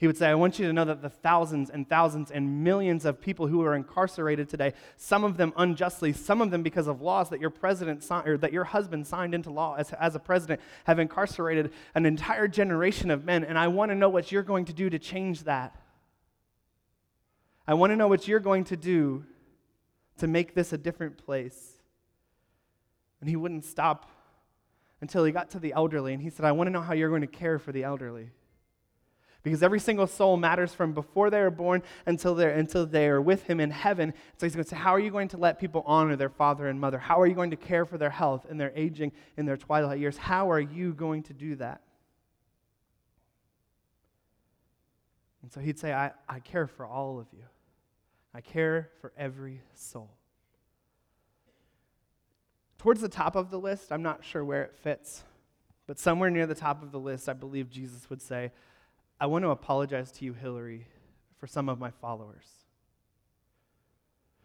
He 0.00 0.06
would 0.06 0.16
say, 0.16 0.28
I 0.28 0.34
want 0.34 0.58
you 0.58 0.66
to 0.66 0.72
know 0.72 0.86
that 0.86 1.02
the 1.02 1.10
thousands 1.10 1.68
and 1.68 1.86
thousands 1.86 2.30
and 2.30 2.64
millions 2.64 3.04
of 3.04 3.20
people 3.20 3.48
who 3.48 3.62
are 3.62 3.74
incarcerated 3.74 4.48
today, 4.48 4.72
some 4.96 5.24
of 5.24 5.36
them 5.36 5.52
unjustly, 5.58 6.14
some 6.14 6.40
of 6.40 6.50
them 6.50 6.62
because 6.62 6.86
of 6.86 7.02
laws 7.02 7.28
that 7.28 7.38
your 7.38 7.50
president 7.50 8.02
signed, 8.02 8.26
or 8.26 8.38
that 8.38 8.50
your 8.50 8.64
husband 8.64 9.06
signed 9.06 9.34
into 9.34 9.50
law 9.50 9.74
as, 9.74 9.92
as 9.92 10.14
a 10.14 10.18
president, 10.18 10.62
have 10.84 10.98
incarcerated 10.98 11.70
an 11.94 12.06
entire 12.06 12.48
generation 12.48 13.10
of 13.10 13.26
men. 13.26 13.44
And 13.44 13.58
I 13.58 13.68
want 13.68 13.90
to 13.90 13.94
know 13.94 14.08
what 14.08 14.32
you're 14.32 14.42
going 14.42 14.64
to 14.64 14.72
do 14.72 14.88
to 14.88 14.98
change 14.98 15.44
that. 15.44 15.76
I 17.66 17.74
want 17.74 17.90
to 17.90 17.96
know 17.96 18.08
what 18.08 18.26
you're 18.26 18.40
going 18.40 18.64
to 18.64 18.78
do 18.78 19.26
to 20.16 20.26
make 20.26 20.54
this 20.54 20.72
a 20.72 20.78
different 20.78 21.18
place. 21.18 21.74
And 23.20 23.28
he 23.28 23.36
wouldn't 23.36 23.66
stop 23.66 24.10
until 25.02 25.24
he 25.24 25.30
got 25.30 25.50
to 25.50 25.58
the 25.58 25.74
elderly. 25.74 26.14
And 26.14 26.22
he 26.22 26.30
said, 26.30 26.46
I 26.46 26.52
want 26.52 26.68
to 26.68 26.72
know 26.72 26.80
how 26.80 26.94
you're 26.94 27.10
going 27.10 27.20
to 27.20 27.26
care 27.26 27.58
for 27.58 27.70
the 27.70 27.84
elderly. 27.84 28.30
Because 29.42 29.62
every 29.62 29.80
single 29.80 30.06
soul 30.06 30.36
matters 30.36 30.74
from 30.74 30.92
before 30.92 31.30
they 31.30 31.40
are 31.40 31.50
born 31.50 31.82
until 32.04 32.34
they're, 32.34 32.50
until 32.50 32.84
they 32.84 33.08
are 33.08 33.22
with 33.22 33.44
him 33.44 33.58
in 33.58 33.70
heaven. 33.70 34.12
So 34.36 34.44
he's 34.46 34.54
going 34.54 34.64
to 34.64 34.70
say, 34.70 34.76
How 34.76 34.94
are 34.94 35.00
you 35.00 35.10
going 35.10 35.28
to 35.28 35.38
let 35.38 35.58
people 35.58 35.82
honor 35.86 36.14
their 36.14 36.28
father 36.28 36.68
and 36.68 36.78
mother? 36.78 36.98
How 36.98 37.18
are 37.20 37.26
you 37.26 37.34
going 37.34 37.50
to 37.50 37.56
care 37.56 37.86
for 37.86 37.96
their 37.96 38.10
health 38.10 38.46
and 38.50 38.60
their 38.60 38.72
aging 38.76 39.12
in 39.38 39.46
their 39.46 39.56
twilight 39.56 39.98
years? 39.98 40.18
How 40.18 40.50
are 40.50 40.60
you 40.60 40.92
going 40.92 41.22
to 41.24 41.32
do 41.32 41.56
that? 41.56 41.80
And 45.42 45.50
so 45.50 45.60
he'd 45.60 45.78
say, 45.78 45.92
I, 45.92 46.12
I 46.28 46.40
care 46.40 46.66
for 46.66 46.84
all 46.84 47.18
of 47.18 47.26
you. 47.32 47.44
I 48.34 48.40
care 48.40 48.90
for 49.00 49.12
every 49.16 49.62
soul. 49.74 50.10
Towards 52.78 53.00
the 53.00 53.08
top 53.08 53.36
of 53.36 53.50
the 53.50 53.58
list, 53.58 53.90
I'm 53.90 54.02
not 54.02 54.24
sure 54.24 54.44
where 54.44 54.62
it 54.62 54.74
fits, 54.74 55.22
but 55.86 55.98
somewhere 55.98 56.30
near 56.30 56.46
the 56.46 56.54
top 56.54 56.82
of 56.82 56.92
the 56.92 57.00
list, 57.00 57.28
I 57.28 57.32
believe 57.32 57.68
Jesus 57.68 58.08
would 58.08 58.22
say, 58.22 58.52
I 59.20 59.26
want 59.26 59.44
to 59.44 59.50
apologize 59.50 60.10
to 60.12 60.24
you, 60.24 60.32
Hillary, 60.32 60.86
for 61.38 61.46
some 61.46 61.68
of 61.68 61.78
my 61.78 61.90
followers. 61.90 62.46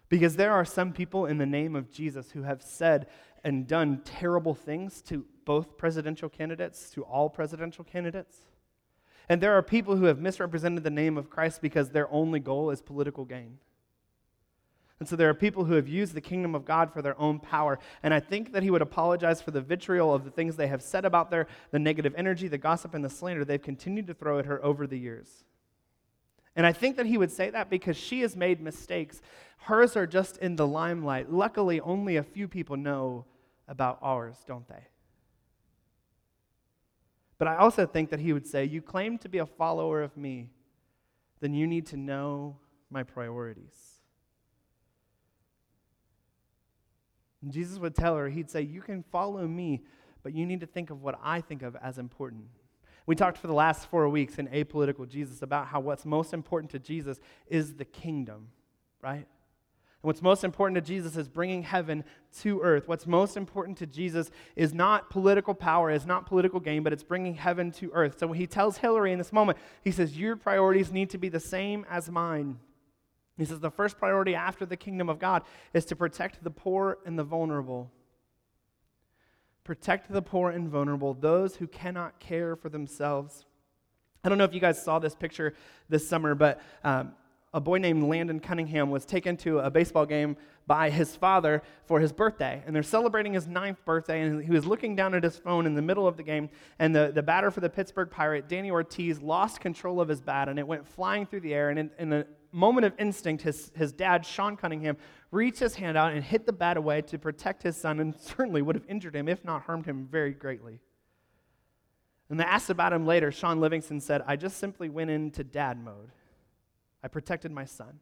Because 0.09 0.35
there 0.35 0.51
are 0.51 0.65
some 0.65 0.91
people 0.91 1.25
in 1.25 1.37
the 1.37 1.45
name 1.45 1.75
of 1.75 1.91
Jesus 1.91 2.31
who 2.31 2.43
have 2.43 2.61
said 2.61 3.07
and 3.43 3.67
done 3.67 4.01
terrible 4.03 4.53
things 4.53 5.01
to 5.03 5.25
both 5.45 5.77
presidential 5.77 6.29
candidates, 6.29 6.89
to 6.91 7.03
all 7.03 7.29
presidential 7.29 7.83
candidates. 7.83 8.37
And 9.29 9.41
there 9.41 9.53
are 9.53 9.63
people 9.63 9.95
who 9.95 10.05
have 10.05 10.19
misrepresented 10.19 10.83
the 10.83 10.89
name 10.89 11.17
of 11.17 11.29
Christ 11.29 11.61
because 11.61 11.89
their 11.89 12.11
only 12.11 12.39
goal 12.39 12.69
is 12.69 12.81
political 12.81 13.25
gain. 13.25 13.59
And 14.99 15.09
so 15.09 15.15
there 15.15 15.29
are 15.29 15.33
people 15.33 15.65
who 15.65 15.73
have 15.73 15.89
used 15.89 16.13
the 16.13 16.21
kingdom 16.21 16.55
of 16.55 16.63
God 16.63 16.91
for 16.93 17.01
their 17.01 17.19
own 17.19 17.39
power. 17.39 17.79
And 18.01 18.13
I 18.13 18.21
think 18.21 18.53
that 18.53 18.63
he 18.63 18.71
would 18.71 18.81
apologize 18.81 19.41
for 19.41 19.51
the 19.51 19.59
vitriol 19.59 20.13
of 20.13 20.23
the 20.23 20.31
things 20.31 20.55
they 20.55 20.67
have 20.67 20.81
said 20.81 21.03
about 21.03 21.29
their, 21.29 21.47
the 21.71 21.79
negative 21.79 22.13
energy, 22.17 22.47
the 22.47 22.57
gossip, 22.57 22.93
and 22.93 23.03
the 23.03 23.09
slander 23.09 23.43
they've 23.43 23.61
continued 23.61 24.07
to 24.07 24.13
throw 24.13 24.39
at 24.39 24.45
her 24.45 24.63
over 24.63 24.87
the 24.87 24.97
years. 24.97 25.43
And 26.55 26.65
I 26.65 26.71
think 26.71 26.95
that 26.95 27.05
he 27.05 27.17
would 27.17 27.31
say 27.31 27.49
that 27.49 27.69
because 27.69 27.97
she 27.97 28.21
has 28.21 28.37
made 28.37 28.61
mistakes. 28.61 29.21
Hers 29.57 29.97
are 29.97 30.07
just 30.07 30.37
in 30.37 30.55
the 30.55 30.65
limelight. 30.65 31.29
Luckily, 31.29 31.81
only 31.81 32.15
a 32.15 32.23
few 32.23 32.47
people 32.47 32.77
know 32.77 33.25
about 33.67 33.99
ours, 34.01 34.37
don't 34.47 34.67
they? 34.69 34.87
But 37.37 37.49
I 37.49 37.57
also 37.57 37.85
think 37.85 38.11
that 38.11 38.21
he 38.21 38.31
would 38.31 38.47
say, 38.47 38.63
You 38.63 38.81
claim 38.81 39.17
to 39.17 39.29
be 39.29 39.39
a 39.39 39.45
follower 39.45 40.01
of 40.01 40.15
me, 40.15 40.51
then 41.41 41.53
you 41.53 41.67
need 41.67 41.87
to 41.87 41.97
know 41.97 42.57
my 42.89 43.03
priorities. 43.03 43.94
And 47.45 47.53
Jesus 47.53 47.77
would 47.77 47.93
tell 47.93 48.17
her, 48.17 48.27
He'd 48.27 48.49
say, 48.49 48.63
You 48.63 48.81
can 48.81 49.03
follow 49.11 49.47
me, 49.47 49.83
but 50.23 50.33
you 50.33 50.47
need 50.47 50.61
to 50.61 50.65
think 50.65 50.89
of 50.89 51.03
what 51.03 51.19
I 51.23 51.41
think 51.41 51.61
of 51.61 51.75
as 51.75 51.99
important. 51.99 52.45
We 53.05 53.15
talked 53.15 53.37
for 53.37 53.45
the 53.45 53.53
last 53.53 53.87
four 53.87 54.09
weeks 54.09 54.39
in 54.39 54.47
Apolitical 54.47 55.07
Jesus 55.07 55.43
about 55.43 55.67
how 55.67 55.79
what's 55.79 56.05
most 56.05 56.33
important 56.33 56.71
to 56.71 56.79
Jesus 56.79 57.19
is 57.45 57.75
the 57.75 57.85
kingdom, 57.85 58.47
right? 58.99 59.17
And 59.17 59.27
what's 60.01 60.23
most 60.23 60.43
important 60.43 60.73
to 60.75 60.81
Jesus 60.81 61.17
is 61.17 61.27
bringing 61.27 61.61
heaven 61.61 62.03
to 62.39 62.61
earth. 62.61 62.87
What's 62.87 63.05
most 63.05 63.37
important 63.37 63.77
to 63.77 63.85
Jesus 63.85 64.31
is 64.55 64.73
not 64.73 65.11
political 65.11 65.53
power, 65.53 65.91
is 65.91 66.07
not 66.07 66.25
political 66.25 66.59
gain, 66.59 66.81
but 66.81 66.93
it's 66.93 67.03
bringing 67.03 67.35
heaven 67.35 67.69
to 67.73 67.91
earth. 67.93 68.17
So 68.17 68.25
when 68.25 68.39
he 68.39 68.47
tells 68.47 68.77
Hillary 68.77 69.11
in 69.11 69.19
this 69.19 69.31
moment, 69.31 69.59
he 69.83 69.91
says, 69.91 70.17
Your 70.17 70.35
priorities 70.35 70.91
need 70.91 71.11
to 71.11 71.19
be 71.19 71.29
the 71.29 71.39
same 71.39 71.85
as 71.91 72.09
mine. 72.09 72.57
He 73.37 73.45
says 73.45 73.59
the 73.59 73.71
first 73.71 73.97
priority 73.97 74.33
after 74.33 74.65
the 74.65 74.77
kingdom 74.77 75.09
of 75.09 75.19
God 75.19 75.43
is 75.73 75.85
to 75.85 75.95
protect 75.95 76.43
the 76.43 76.51
poor 76.51 76.99
and 77.05 77.19
the 77.19 77.23
vulnerable. 77.23 77.91
Protect 79.63 80.11
the 80.11 80.21
poor 80.21 80.51
and 80.51 80.69
vulnerable, 80.69 81.13
those 81.13 81.55
who 81.55 81.67
cannot 81.67 82.19
care 82.19 82.55
for 82.55 82.69
themselves. 82.69 83.45
I 84.23 84.29
don't 84.29 84.37
know 84.37 84.43
if 84.43 84.53
you 84.53 84.59
guys 84.59 84.81
saw 84.81 84.99
this 84.99 85.15
picture 85.15 85.53
this 85.89 86.07
summer, 86.07 86.33
but 86.33 86.61
um, 86.83 87.13
a 87.53 87.59
boy 87.61 87.77
named 87.77 88.03
Landon 88.03 88.39
Cunningham 88.39 88.89
was 88.89 89.05
taken 89.05 89.37
to 89.37 89.59
a 89.59 89.69
baseball 89.69 90.05
game 90.05 90.35
by 90.67 90.89
his 90.89 91.15
father 91.15 91.63
for 91.85 91.99
his 91.99 92.11
birthday. 92.11 92.61
And 92.65 92.75
they're 92.75 92.83
celebrating 92.83 93.33
his 93.33 93.47
ninth 93.47 93.83
birthday, 93.85 94.21
and 94.21 94.43
he 94.43 94.51
was 94.51 94.65
looking 94.65 94.95
down 94.95 95.13
at 95.13 95.23
his 95.23 95.37
phone 95.37 95.65
in 95.65 95.73
the 95.73 95.81
middle 95.81 96.07
of 96.07 96.17
the 96.17 96.23
game. 96.23 96.49
And 96.79 96.93
the, 96.93 97.11
the 97.13 97.23
batter 97.23 97.51
for 97.51 97.61
the 97.61 97.69
Pittsburgh 97.69 98.11
Pirate, 98.11 98.49
Danny 98.49 98.71
Ortiz, 98.71 99.21
lost 99.21 99.61
control 99.61 100.01
of 100.01 100.09
his 100.09 100.21
bat, 100.21 100.49
and 100.49 100.59
it 100.59 100.67
went 100.67 100.85
flying 100.85 101.25
through 101.25 101.41
the 101.41 101.53
air. 101.53 101.69
And 101.69 101.79
in, 101.79 101.91
in 101.97 102.09
the 102.09 102.27
moment 102.51 102.85
of 102.85 102.93
instinct, 102.99 103.43
his, 103.43 103.71
his 103.75 103.91
dad, 103.91 104.25
Sean 104.25 104.57
Cunningham, 104.57 104.97
reached 105.31 105.59
his 105.59 105.75
hand 105.75 105.97
out 105.97 106.13
and 106.13 106.23
hit 106.23 106.45
the 106.45 106.53
bat 106.53 106.77
away 106.77 107.01
to 107.03 107.19
protect 107.19 107.63
his 107.63 107.77
son, 107.77 107.99
and 107.99 108.15
certainly 108.19 108.61
would 108.61 108.75
have 108.75 108.85
injured 108.87 109.15
him, 109.15 109.27
if 109.27 109.43
not 109.43 109.63
harmed 109.63 109.85
him 109.85 110.07
very 110.09 110.33
greatly. 110.33 110.79
And 112.29 112.39
they 112.39 112.43
asked 112.43 112.69
about 112.69 112.93
him 112.93 113.05
later. 113.05 113.31
Sean 113.31 113.59
Livingston 113.59 114.01
said, 114.01 114.23
I 114.25 114.35
just 114.35 114.57
simply 114.57 114.89
went 114.89 115.09
into 115.09 115.43
dad 115.43 115.77
mode. 115.77 116.11
I 117.03 117.07
protected 117.07 117.51
my 117.51 117.65
son. 117.65 117.99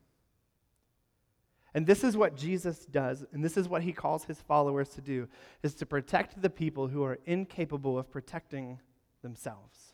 And 1.73 1.87
this 1.87 2.03
is 2.03 2.15
what 2.15 2.35
Jesus 2.37 2.85
does, 2.85 3.25
and 3.33 3.43
this 3.43 3.57
is 3.57 3.67
what 3.67 3.81
he 3.81 3.93
calls 3.93 4.25
his 4.25 4.39
followers 4.39 4.89
to 4.89 5.01
do, 5.01 5.27
is 5.63 5.73
to 5.75 5.87
protect 5.87 6.39
the 6.39 6.49
people 6.49 6.87
who 6.87 7.03
are 7.03 7.17
incapable 7.25 7.97
of 7.97 8.11
protecting 8.11 8.79
themselves. 9.23 9.93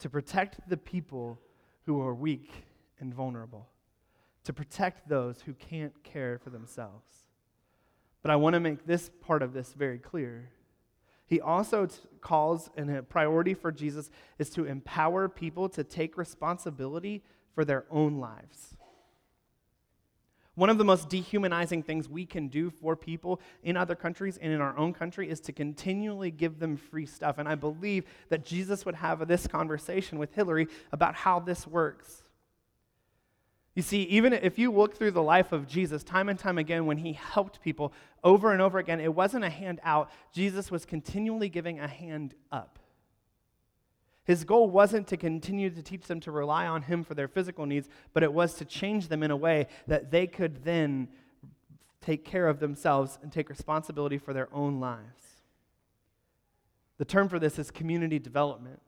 To 0.00 0.10
protect 0.10 0.68
the 0.68 0.76
people 0.76 1.38
who 1.86 2.00
are 2.00 2.14
weak 2.14 2.50
and 2.98 3.14
vulnerable. 3.14 3.68
To 4.44 4.52
protect 4.52 5.08
those 5.08 5.42
who 5.42 5.52
can't 5.54 6.02
care 6.02 6.38
for 6.38 6.50
themselves. 6.50 7.26
But 8.22 8.30
I 8.30 8.36
want 8.36 8.54
to 8.54 8.60
make 8.60 8.86
this 8.86 9.10
part 9.20 9.42
of 9.42 9.52
this 9.52 9.72
very 9.72 9.98
clear. 9.98 10.50
He 11.26 11.40
also 11.40 11.86
t- 11.86 11.96
calls, 12.20 12.70
and 12.76 12.90
a 12.90 13.02
priority 13.02 13.54
for 13.54 13.70
Jesus 13.70 14.10
is 14.38 14.50
to 14.50 14.64
empower 14.64 15.28
people 15.28 15.68
to 15.70 15.84
take 15.84 16.18
responsibility 16.18 17.22
for 17.54 17.64
their 17.64 17.84
own 17.90 18.18
lives. 18.18 18.76
One 20.60 20.68
of 20.68 20.76
the 20.76 20.84
most 20.84 21.08
dehumanizing 21.08 21.84
things 21.84 22.06
we 22.06 22.26
can 22.26 22.48
do 22.48 22.68
for 22.68 22.94
people 22.94 23.40
in 23.62 23.78
other 23.78 23.94
countries 23.94 24.36
and 24.36 24.52
in 24.52 24.60
our 24.60 24.76
own 24.76 24.92
country 24.92 25.30
is 25.30 25.40
to 25.40 25.54
continually 25.54 26.30
give 26.30 26.58
them 26.58 26.76
free 26.76 27.06
stuff. 27.06 27.38
And 27.38 27.48
I 27.48 27.54
believe 27.54 28.04
that 28.28 28.44
Jesus 28.44 28.84
would 28.84 28.96
have 28.96 29.26
this 29.26 29.46
conversation 29.46 30.18
with 30.18 30.34
Hillary 30.34 30.68
about 30.92 31.14
how 31.14 31.40
this 31.40 31.66
works. 31.66 32.24
You 33.74 33.80
see, 33.80 34.02
even 34.02 34.34
if 34.34 34.58
you 34.58 34.70
look 34.70 34.98
through 34.98 35.12
the 35.12 35.22
life 35.22 35.52
of 35.52 35.66
Jesus, 35.66 36.04
time 36.04 36.28
and 36.28 36.38
time 36.38 36.58
again, 36.58 36.84
when 36.84 36.98
he 36.98 37.14
helped 37.14 37.62
people 37.62 37.94
over 38.22 38.52
and 38.52 38.60
over 38.60 38.78
again, 38.78 39.00
it 39.00 39.14
wasn't 39.14 39.44
a 39.44 39.48
hand 39.48 39.80
out. 39.82 40.10
Jesus 40.30 40.70
was 40.70 40.84
continually 40.84 41.48
giving 41.48 41.80
a 41.80 41.88
hand 41.88 42.34
up. 42.52 42.79
His 44.24 44.44
goal 44.44 44.70
wasn't 44.70 45.06
to 45.08 45.16
continue 45.16 45.70
to 45.70 45.82
teach 45.82 46.06
them 46.06 46.20
to 46.20 46.30
rely 46.30 46.66
on 46.66 46.82
him 46.82 47.04
for 47.04 47.14
their 47.14 47.28
physical 47.28 47.66
needs, 47.66 47.88
but 48.12 48.22
it 48.22 48.32
was 48.32 48.54
to 48.54 48.64
change 48.64 49.08
them 49.08 49.22
in 49.22 49.30
a 49.30 49.36
way 49.36 49.66
that 49.86 50.10
they 50.10 50.26
could 50.26 50.64
then 50.64 51.08
take 52.00 52.24
care 52.24 52.48
of 52.48 52.60
themselves 52.60 53.18
and 53.22 53.32
take 53.32 53.48
responsibility 53.48 54.18
for 54.18 54.32
their 54.32 54.48
own 54.54 54.80
lives. 54.80 55.42
The 56.98 57.04
term 57.04 57.28
for 57.28 57.38
this 57.38 57.58
is 57.58 57.70
community 57.70 58.18
development. 58.18 58.80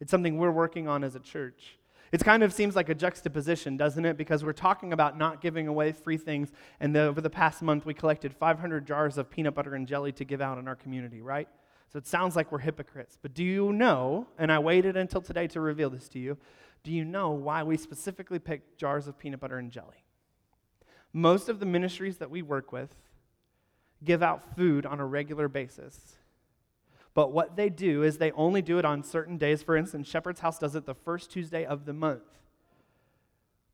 It's 0.00 0.10
something 0.10 0.38
we're 0.38 0.50
working 0.50 0.88
on 0.88 1.04
as 1.04 1.14
a 1.14 1.20
church. 1.20 1.78
It 2.12 2.24
kind 2.24 2.42
of 2.42 2.52
seems 2.52 2.74
like 2.74 2.88
a 2.88 2.94
juxtaposition, 2.94 3.76
doesn't 3.76 4.04
it? 4.04 4.16
Because 4.16 4.42
we're 4.42 4.52
talking 4.52 4.92
about 4.94 5.18
not 5.18 5.42
giving 5.42 5.68
away 5.68 5.92
free 5.92 6.16
things, 6.16 6.50
and 6.80 6.96
the, 6.96 7.02
over 7.02 7.20
the 7.20 7.28
past 7.28 7.60
month, 7.60 7.84
we 7.84 7.92
collected 7.92 8.32
500 8.32 8.86
jars 8.86 9.18
of 9.18 9.28
peanut 9.28 9.54
butter 9.54 9.74
and 9.74 9.86
jelly 9.86 10.12
to 10.12 10.24
give 10.24 10.40
out 10.40 10.56
in 10.56 10.66
our 10.66 10.76
community, 10.76 11.20
right? 11.20 11.48
So 11.92 11.98
it 11.98 12.06
sounds 12.06 12.36
like 12.36 12.52
we're 12.52 12.58
hypocrites. 12.58 13.16
But 13.20 13.34
do 13.34 13.42
you 13.42 13.72
know, 13.72 14.26
and 14.38 14.52
I 14.52 14.58
waited 14.58 14.96
until 14.96 15.22
today 15.22 15.46
to 15.48 15.60
reveal 15.60 15.90
this 15.90 16.08
to 16.10 16.18
you, 16.18 16.36
do 16.82 16.92
you 16.92 17.04
know 17.04 17.30
why 17.30 17.62
we 17.62 17.76
specifically 17.76 18.38
picked 18.38 18.78
jars 18.78 19.08
of 19.08 19.18
peanut 19.18 19.40
butter 19.40 19.58
and 19.58 19.70
jelly? 19.70 20.04
Most 21.12 21.48
of 21.48 21.60
the 21.60 21.66
ministries 21.66 22.18
that 22.18 22.30
we 22.30 22.42
work 22.42 22.72
with 22.72 22.94
give 24.04 24.22
out 24.22 24.56
food 24.56 24.86
on 24.86 25.00
a 25.00 25.06
regular 25.06 25.48
basis. 25.48 26.18
But 27.14 27.32
what 27.32 27.56
they 27.56 27.68
do 27.68 28.02
is 28.02 28.18
they 28.18 28.30
only 28.32 28.62
do 28.62 28.78
it 28.78 28.84
on 28.84 29.02
certain 29.02 29.38
days. 29.38 29.62
For 29.62 29.76
instance, 29.76 30.06
Shepherd's 30.06 30.40
House 30.40 30.58
does 30.58 30.76
it 30.76 30.86
the 30.86 30.94
first 30.94 31.32
Tuesday 31.32 31.64
of 31.64 31.84
the 31.84 31.92
month. 31.92 32.38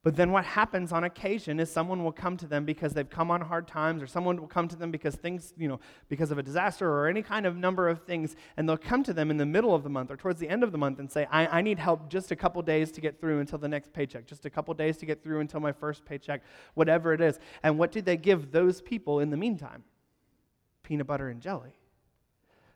But 0.05 0.17
then 0.17 0.33
what 0.33 0.45
happens 0.45 0.93
on 0.93 1.05
occasion 1.05 1.59
is 1.59 1.73
someone 1.73 2.05
will 2.05 2.13
come 2.13 2.37
to 2.37 2.47
them 2.47 2.67
because 2.67 2.93
they've 2.93 3.09
come 3.09 3.31
on 3.31 3.41
hard 3.41 3.67
times, 3.67 4.03
or 4.03 4.07
someone 4.07 4.39
will 4.39 4.47
come 4.47 4.69
to 4.69 4.77
them 4.77 4.91
because 4.91 5.15
things, 5.15 5.55
you 5.57 5.67
know, 5.67 5.81
because 6.11 6.31
of 6.31 6.37
a 6.37 6.43
disaster 6.43 6.87
or 6.87 7.09
any 7.09 7.23
kind 7.23 7.47
of 7.47 7.57
number 7.57 7.89
of 7.89 8.03
things, 8.03 8.37
and 8.59 8.69
they'll 8.69 8.77
come 8.77 9.03
to 9.03 9.15
them 9.15 9.31
in 9.31 9.39
the 9.39 9.47
middle 9.47 9.75
of 9.75 9.83
the 9.83 9.89
month 9.89 10.11
or 10.11 10.19
towards 10.19 10.39
the 10.39 10.49
end 10.49 10.63
of 10.63 10.73
the 10.73 10.79
month 10.79 10.99
and 10.99 11.11
say, 11.11 11.27
I, 11.31 11.47
I 11.47 11.63
need 11.63 11.79
help 11.79 12.11
just 12.11 12.31
a 12.31 12.37
couple 12.37 12.61
days 12.61 12.93
to 12.93 13.01
get 13.01 13.19
through 13.19 13.41
until 13.41 13.59
the 13.59 13.67
next 13.67 13.95
paycheck, 13.95 14.27
just 14.27 14.45
a 14.45 14.51
couple 14.51 14.75
days 14.75 14.99
to 14.99 15.07
get 15.07 15.23
through 15.23 15.41
until 15.41 15.61
my 15.61 15.73
first 15.73 16.05
paycheck, 16.05 16.43
whatever 16.75 17.15
it 17.15 17.23
is. 17.23 17.39
And 17.63 17.79
what 17.79 17.91
do 17.91 18.03
they 18.03 18.19
give 18.19 18.53
those 18.53 18.83
people 18.83 19.21
in 19.21 19.31
the 19.31 19.39
meantime? 19.39 19.85
Peanut 20.83 21.07
butter 21.07 21.31
and 21.31 21.41
jelly. 21.41 21.73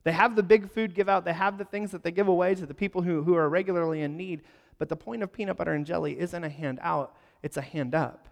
They 0.05 0.13
have 0.13 0.35
the 0.35 0.43
big 0.43 0.71
food 0.71 0.95
give 0.95 1.11
out, 1.11 1.27
they 1.27 1.35
have 1.35 1.59
the 1.59 1.67
things 1.67 1.91
that 1.91 2.03
they 2.03 2.11
give 2.11 2.29
away 2.29 2.55
to 2.55 2.65
the 2.65 2.73
people 2.73 3.03
who, 3.03 3.23
who 3.23 3.35
are 3.35 3.51
regularly 3.51 4.01
in 4.01 4.17
need. 4.17 4.41
But 4.79 4.89
the 4.89 4.97
point 4.97 5.23
of 5.23 5.33
peanut 5.33 5.57
butter 5.57 5.73
and 5.73 5.85
jelly 5.85 6.19
isn't 6.19 6.45
a 6.45 6.49
hand 6.49 6.79
out, 6.83 7.17
it's 7.43 7.57
a 7.57 7.63
hand 7.63 7.95
up. 7.95 8.29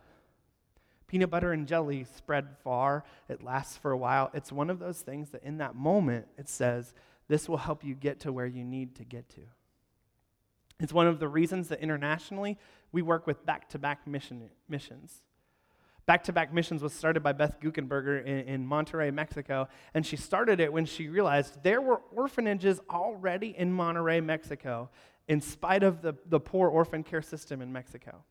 Peanut 1.06 1.30
butter 1.30 1.52
and 1.52 1.66
jelly 1.66 2.04
spread 2.04 2.48
far, 2.64 3.04
it 3.28 3.42
lasts 3.42 3.76
for 3.76 3.92
a 3.92 3.96
while. 3.96 4.30
It's 4.34 4.50
one 4.50 4.70
of 4.70 4.78
those 4.78 5.00
things 5.00 5.30
that 5.30 5.42
in 5.42 5.58
that 5.58 5.74
moment 5.74 6.26
it 6.36 6.48
says, 6.48 6.94
this 7.28 7.48
will 7.48 7.58
help 7.58 7.84
you 7.84 7.94
get 7.94 8.20
to 8.20 8.32
where 8.32 8.46
you 8.46 8.64
need 8.64 8.96
to 8.96 9.04
get 9.04 9.28
to. 9.30 9.40
It's 10.78 10.92
one 10.92 11.06
of 11.06 11.20
the 11.20 11.28
reasons 11.28 11.68
that 11.68 11.80
internationally 11.80 12.58
we 12.92 13.02
work 13.02 13.26
with 13.26 13.44
back 13.46 13.68
to 13.70 13.78
back 13.78 14.06
missions. 14.06 15.22
Back 16.06 16.22
to 16.24 16.32
Back 16.32 16.54
Missions 16.54 16.84
was 16.84 16.92
started 16.92 17.24
by 17.24 17.32
Beth 17.32 17.58
Guckenberger 17.60 18.24
in, 18.24 18.46
in 18.46 18.66
Monterrey, 18.66 19.12
Mexico, 19.12 19.68
and 19.92 20.06
she 20.06 20.16
started 20.16 20.60
it 20.60 20.72
when 20.72 20.86
she 20.86 21.08
realized 21.08 21.64
there 21.64 21.80
were 21.80 22.00
orphanages 22.12 22.80
already 22.88 23.56
in 23.58 23.76
Monterrey, 23.76 24.24
Mexico, 24.24 24.88
in 25.28 25.40
spite 25.40 25.82
of 25.82 26.02
the, 26.02 26.14
the 26.26 26.40
poor 26.40 26.68
orphan 26.68 27.02
care 27.02 27.22
system 27.22 27.60
in 27.60 27.72
Mexico. 27.72 28.24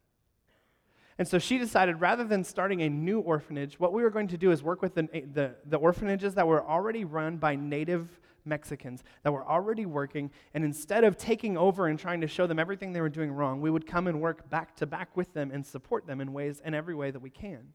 And 1.17 1.27
so 1.27 1.39
she 1.39 1.57
decided 1.57 2.01
rather 2.01 2.25
than 2.25 2.43
starting 2.43 2.81
a 2.81 2.89
new 2.89 3.19
orphanage, 3.19 3.79
what 3.79 3.93
we 3.93 4.03
were 4.03 4.09
going 4.09 4.27
to 4.29 4.37
do 4.37 4.51
is 4.51 4.61
work 4.61 4.81
with 4.81 4.95
the, 4.95 5.03
the, 5.33 5.55
the 5.65 5.77
orphanages 5.77 6.33
that 6.35 6.45
were 6.45 6.63
already 6.63 7.05
run 7.05 7.37
by 7.37 7.55
native 7.55 8.19
Mexicans 8.45 9.03
that 9.23 9.31
were 9.31 9.45
already 9.45 9.85
working, 9.85 10.31
and 10.53 10.63
instead 10.63 11.03
of 11.03 11.17
taking 11.17 11.57
over 11.57 11.87
and 11.87 11.97
trying 11.97 12.21
to 12.21 12.27
show 12.27 12.47
them 12.47 12.59
everything 12.59 12.93
they 12.93 13.01
were 13.01 13.09
doing 13.09 13.31
wrong, 13.31 13.59
we 13.59 13.71
would 13.71 13.87
come 13.87 14.07
and 14.07 14.21
work 14.21 14.49
back 14.49 14.75
to 14.77 14.85
back 14.85 15.17
with 15.17 15.33
them 15.33 15.51
and 15.51 15.65
support 15.65 16.05
them 16.05 16.21
in 16.21 16.31
ways 16.31 16.61
in 16.63 16.73
every 16.73 16.95
way 16.95 17.11
that 17.11 17.21
we 17.21 17.29
can. 17.29 17.73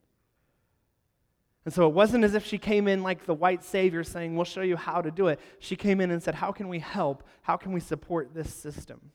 And 1.63 1.73
so 1.73 1.87
it 1.87 1.93
wasn't 1.93 2.23
as 2.23 2.33
if 2.33 2.45
she 2.45 2.57
came 2.57 2.87
in 2.87 3.03
like 3.03 3.25
the 3.25 3.33
white 3.33 3.63
savior 3.63 4.03
saying, 4.03 4.35
We'll 4.35 4.45
show 4.45 4.61
you 4.61 4.75
how 4.75 5.01
to 5.01 5.11
do 5.11 5.27
it. 5.27 5.39
She 5.59 5.75
came 5.75 6.01
in 6.01 6.09
and 6.09 6.21
said, 6.21 6.35
How 6.35 6.51
can 6.51 6.67
we 6.67 6.79
help? 6.79 7.23
How 7.43 7.55
can 7.55 7.71
we 7.71 7.79
support 7.79 8.33
this 8.33 8.51
system? 8.53 9.11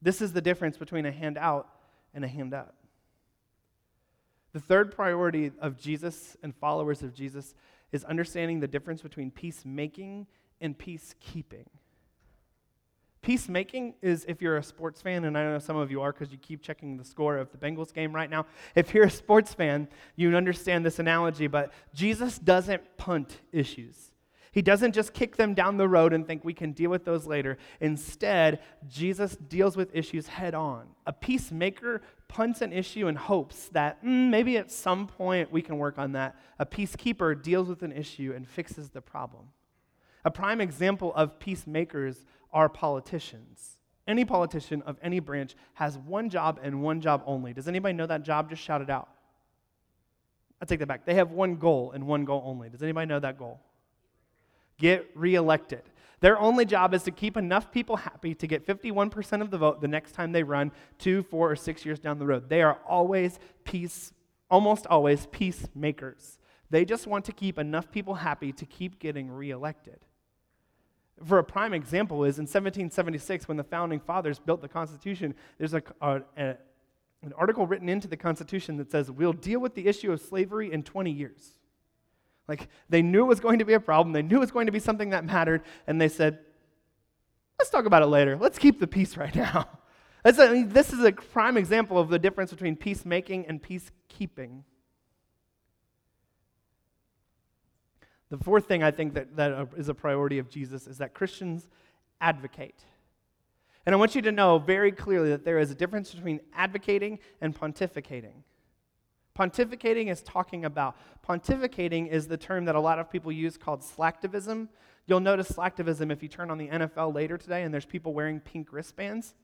This 0.00 0.22
is 0.22 0.32
the 0.32 0.40
difference 0.40 0.76
between 0.76 1.06
a 1.06 1.10
hand 1.10 1.36
out 1.36 1.68
and 2.14 2.24
a 2.24 2.28
hand 2.28 2.54
up. 2.54 2.74
The 4.52 4.60
third 4.60 4.94
priority 4.94 5.52
of 5.60 5.76
Jesus 5.76 6.36
and 6.42 6.54
followers 6.54 7.02
of 7.02 7.12
Jesus 7.12 7.54
is 7.90 8.04
understanding 8.04 8.60
the 8.60 8.68
difference 8.68 9.02
between 9.02 9.30
peacemaking 9.30 10.26
and 10.60 10.78
peacekeeping. 10.78 11.66
Peacemaking 13.28 13.92
is 14.00 14.24
if 14.26 14.40
you're 14.40 14.56
a 14.56 14.62
sports 14.62 15.02
fan, 15.02 15.26
and 15.26 15.36
I 15.36 15.44
know 15.44 15.58
some 15.58 15.76
of 15.76 15.90
you 15.90 16.00
are 16.00 16.12
because 16.12 16.32
you 16.32 16.38
keep 16.38 16.62
checking 16.62 16.96
the 16.96 17.04
score 17.04 17.36
of 17.36 17.52
the 17.52 17.58
Bengals 17.58 17.92
game 17.92 18.14
right 18.14 18.30
now. 18.30 18.46
If 18.74 18.94
you're 18.94 19.04
a 19.04 19.10
sports 19.10 19.52
fan, 19.52 19.86
you 20.16 20.34
understand 20.34 20.86
this 20.86 20.98
analogy, 20.98 21.46
but 21.46 21.70
Jesus 21.92 22.38
doesn't 22.38 22.96
punt 22.96 23.36
issues. 23.52 24.12
He 24.50 24.62
doesn't 24.62 24.92
just 24.92 25.12
kick 25.12 25.36
them 25.36 25.52
down 25.52 25.76
the 25.76 25.86
road 25.86 26.14
and 26.14 26.26
think 26.26 26.42
we 26.42 26.54
can 26.54 26.72
deal 26.72 26.88
with 26.88 27.04
those 27.04 27.26
later. 27.26 27.58
Instead, 27.82 28.60
Jesus 28.88 29.36
deals 29.36 29.76
with 29.76 29.94
issues 29.94 30.28
head 30.28 30.54
on. 30.54 30.86
A 31.06 31.12
peacemaker 31.12 32.00
punts 32.28 32.62
an 32.62 32.72
issue 32.72 33.08
and 33.08 33.18
hopes 33.18 33.68
that 33.72 34.02
mm, 34.02 34.30
maybe 34.30 34.56
at 34.56 34.70
some 34.70 35.06
point 35.06 35.52
we 35.52 35.60
can 35.60 35.76
work 35.76 35.98
on 35.98 36.12
that. 36.12 36.34
A 36.58 36.64
peacekeeper 36.64 37.42
deals 37.42 37.68
with 37.68 37.82
an 37.82 37.92
issue 37.92 38.32
and 38.34 38.48
fixes 38.48 38.88
the 38.88 39.02
problem. 39.02 39.48
A 40.24 40.30
prime 40.30 40.60
example 40.60 41.12
of 41.14 41.38
peacemakers 41.38 42.24
are 42.52 42.68
politicians. 42.68 43.78
Any 44.06 44.24
politician 44.24 44.82
of 44.82 44.96
any 45.02 45.20
branch 45.20 45.54
has 45.74 45.98
one 45.98 46.30
job 46.30 46.58
and 46.62 46.82
one 46.82 47.00
job 47.00 47.22
only. 47.26 47.52
Does 47.52 47.68
anybody 47.68 47.94
know 47.94 48.06
that 48.06 48.22
job? 48.22 48.48
Just 48.48 48.62
shout 48.62 48.80
it 48.80 48.88
out. 48.88 49.08
I 50.60 50.64
take 50.64 50.80
that 50.80 50.86
back. 50.86 51.04
They 51.04 51.14
have 51.14 51.30
one 51.30 51.56
goal 51.56 51.92
and 51.92 52.06
one 52.06 52.24
goal 52.24 52.42
only. 52.44 52.68
Does 52.68 52.82
anybody 52.82 53.06
know 53.06 53.20
that 53.20 53.38
goal? 53.38 53.60
Get 54.78 55.10
reelected. 55.14 55.82
Their 56.20 56.38
only 56.38 56.64
job 56.64 56.94
is 56.94 57.04
to 57.04 57.10
keep 57.10 57.36
enough 57.36 57.70
people 57.70 57.96
happy 57.96 58.34
to 58.34 58.46
get 58.46 58.66
51% 58.66 59.40
of 59.40 59.50
the 59.50 59.58
vote 59.58 59.80
the 59.80 59.88
next 59.88 60.12
time 60.12 60.32
they 60.32 60.42
run 60.42 60.72
two, 60.98 61.22
four, 61.22 61.50
or 61.50 61.56
six 61.56 61.84
years 61.84 62.00
down 62.00 62.18
the 62.18 62.26
road. 62.26 62.48
They 62.48 62.62
are 62.62 62.78
always 62.88 63.38
peace, 63.64 64.12
almost 64.50 64.86
always 64.86 65.26
peacemakers. 65.26 66.38
They 66.70 66.84
just 66.84 67.06
want 67.06 67.24
to 67.26 67.32
keep 67.32 67.58
enough 67.58 67.90
people 67.90 68.14
happy 68.14 68.52
to 68.52 68.66
keep 68.66 68.98
getting 68.98 69.30
reelected. 69.30 70.00
For 71.24 71.38
a 71.38 71.44
prime 71.44 71.74
example 71.74 72.24
is 72.24 72.38
in 72.38 72.44
1776 72.44 73.48
when 73.48 73.56
the 73.56 73.64
founding 73.64 74.00
fathers 74.00 74.38
built 74.38 74.62
the 74.62 74.68
Constitution, 74.68 75.34
there's 75.58 75.74
a, 75.74 75.82
a, 76.00 76.20
a, 76.36 76.56
an 77.22 77.32
article 77.36 77.66
written 77.66 77.88
into 77.88 78.08
the 78.08 78.16
Constitution 78.16 78.76
that 78.76 78.90
says, 78.90 79.10
We'll 79.10 79.32
deal 79.32 79.60
with 79.60 79.74
the 79.74 79.86
issue 79.86 80.12
of 80.12 80.20
slavery 80.20 80.72
in 80.72 80.82
20 80.82 81.10
years. 81.10 81.54
Like 82.46 82.68
they 82.88 83.02
knew 83.02 83.24
it 83.24 83.28
was 83.28 83.40
going 83.40 83.58
to 83.58 83.64
be 83.64 83.74
a 83.74 83.80
problem, 83.80 84.12
they 84.12 84.22
knew 84.22 84.36
it 84.36 84.40
was 84.40 84.50
going 84.50 84.66
to 84.66 84.72
be 84.72 84.78
something 84.78 85.10
that 85.10 85.24
mattered, 85.24 85.62
and 85.86 86.00
they 86.00 86.08
said, 86.08 86.38
let's 87.58 87.70
talk 87.70 87.86
about 87.86 88.02
it 88.02 88.06
later. 88.06 88.36
Let's 88.36 88.58
keep 88.58 88.80
the 88.80 88.86
peace 88.86 89.16
right 89.16 89.34
now. 89.34 89.68
Mean, 90.24 90.68
this 90.68 90.92
is 90.92 91.04
a 91.04 91.12
prime 91.12 91.56
example 91.56 91.98
of 91.98 92.08
the 92.08 92.18
difference 92.18 92.50
between 92.50 92.76
peacemaking 92.76 93.46
and 93.46 93.62
peacekeeping. 93.62 94.62
The 98.30 98.38
fourth 98.38 98.66
thing 98.66 98.82
I 98.82 98.90
think 98.90 99.14
that, 99.14 99.36
that 99.36 99.68
is 99.76 99.88
a 99.88 99.94
priority 99.94 100.38
of 100.38 100.50
Jesus 100.50 100.86
is 100.86 100.98
that 100.98 101.14
Christians 101.14 101.68
advocate. 102.20 102.82
And 103.86 103.94
I 103.94 103.98
want 103.98 104.14
you 104.14 104.22
to 104.22 104.32
know 104.32 104.58
very 104.58 104.92
clearly 104.92 105.30
that 105.30 105.44
there 105.44 105.58
is 105.58 105.70
a 105.70 105.74
difference 105.74 106.12
between 106.12 106.40
advocating 106.52 107.20
and 107.40 107.58
pontificating. 107.58 108.42
Pontificating 109.38 110.10
is 110.10 110.20
talking 110.20 110.64
about. 110.64 110.96
Pontificating 111.26 112.08
is 112.08 112.26
the 112.26 112.36
term 112.36 112.64
that 112.66 112.74
a 112.74 112.80
lot 112.80 112.98
of 112.98 113.10
people 113.10 113.32
use 113.32 113.56
called 113.56 113.80
slacktivism. 113.80 114.68
You'll 115.06 115.20
notice 115.20 115.50
slacktivism 115.52 116.12
if 116.12 116.22
you 116.22 116.28
turn 116.28 116.50
on 116.50 116.58
the 116.58 116.68
NFL 116.68 117.14
later 117.14 117.38
today 117.38 117.62
and 117.62 117.72
there's 117.72 117.86
people 117.86 118.12
wearing 118.12 118.40
pink 118.40 118.72
wristbands 118.72 119.34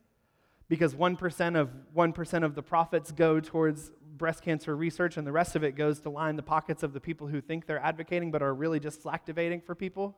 because 0.69 0.95
1% 0.95 1.59
of 1.59 1.71
1% 1.97 2.45
of 2.45 2.55
the 2.55 2.63
profits 2.63 3.13
go 3.13 3.41
towards 3.41 3.93
breast 4.17 4.43
cancer 4.43 4.77
research 4.77 5.17
and 5.17 5.27
the 5.27 5.33
rest 5.33 5.57
of 5.57 5.65
it 5.65 5.73
goes 5.77 6.01
to 6.01 6.11
line 6.11 6.37
the 6.37 6.43
pockets 6.43 6.83
of 6.83 6.93
the 6.93 7.01
people 7.01 7.27
who 7.27 7.41
think 7.41 7.67
they're 7.67 7.83
advocating 7.83 8.31
but 8.31 8.43
are 8.43 8.55
really 8.55 8.81
just 8.81 9.03
slacktivating 9.03 9.63
for 9.63 9.75
people. 9.75 10.17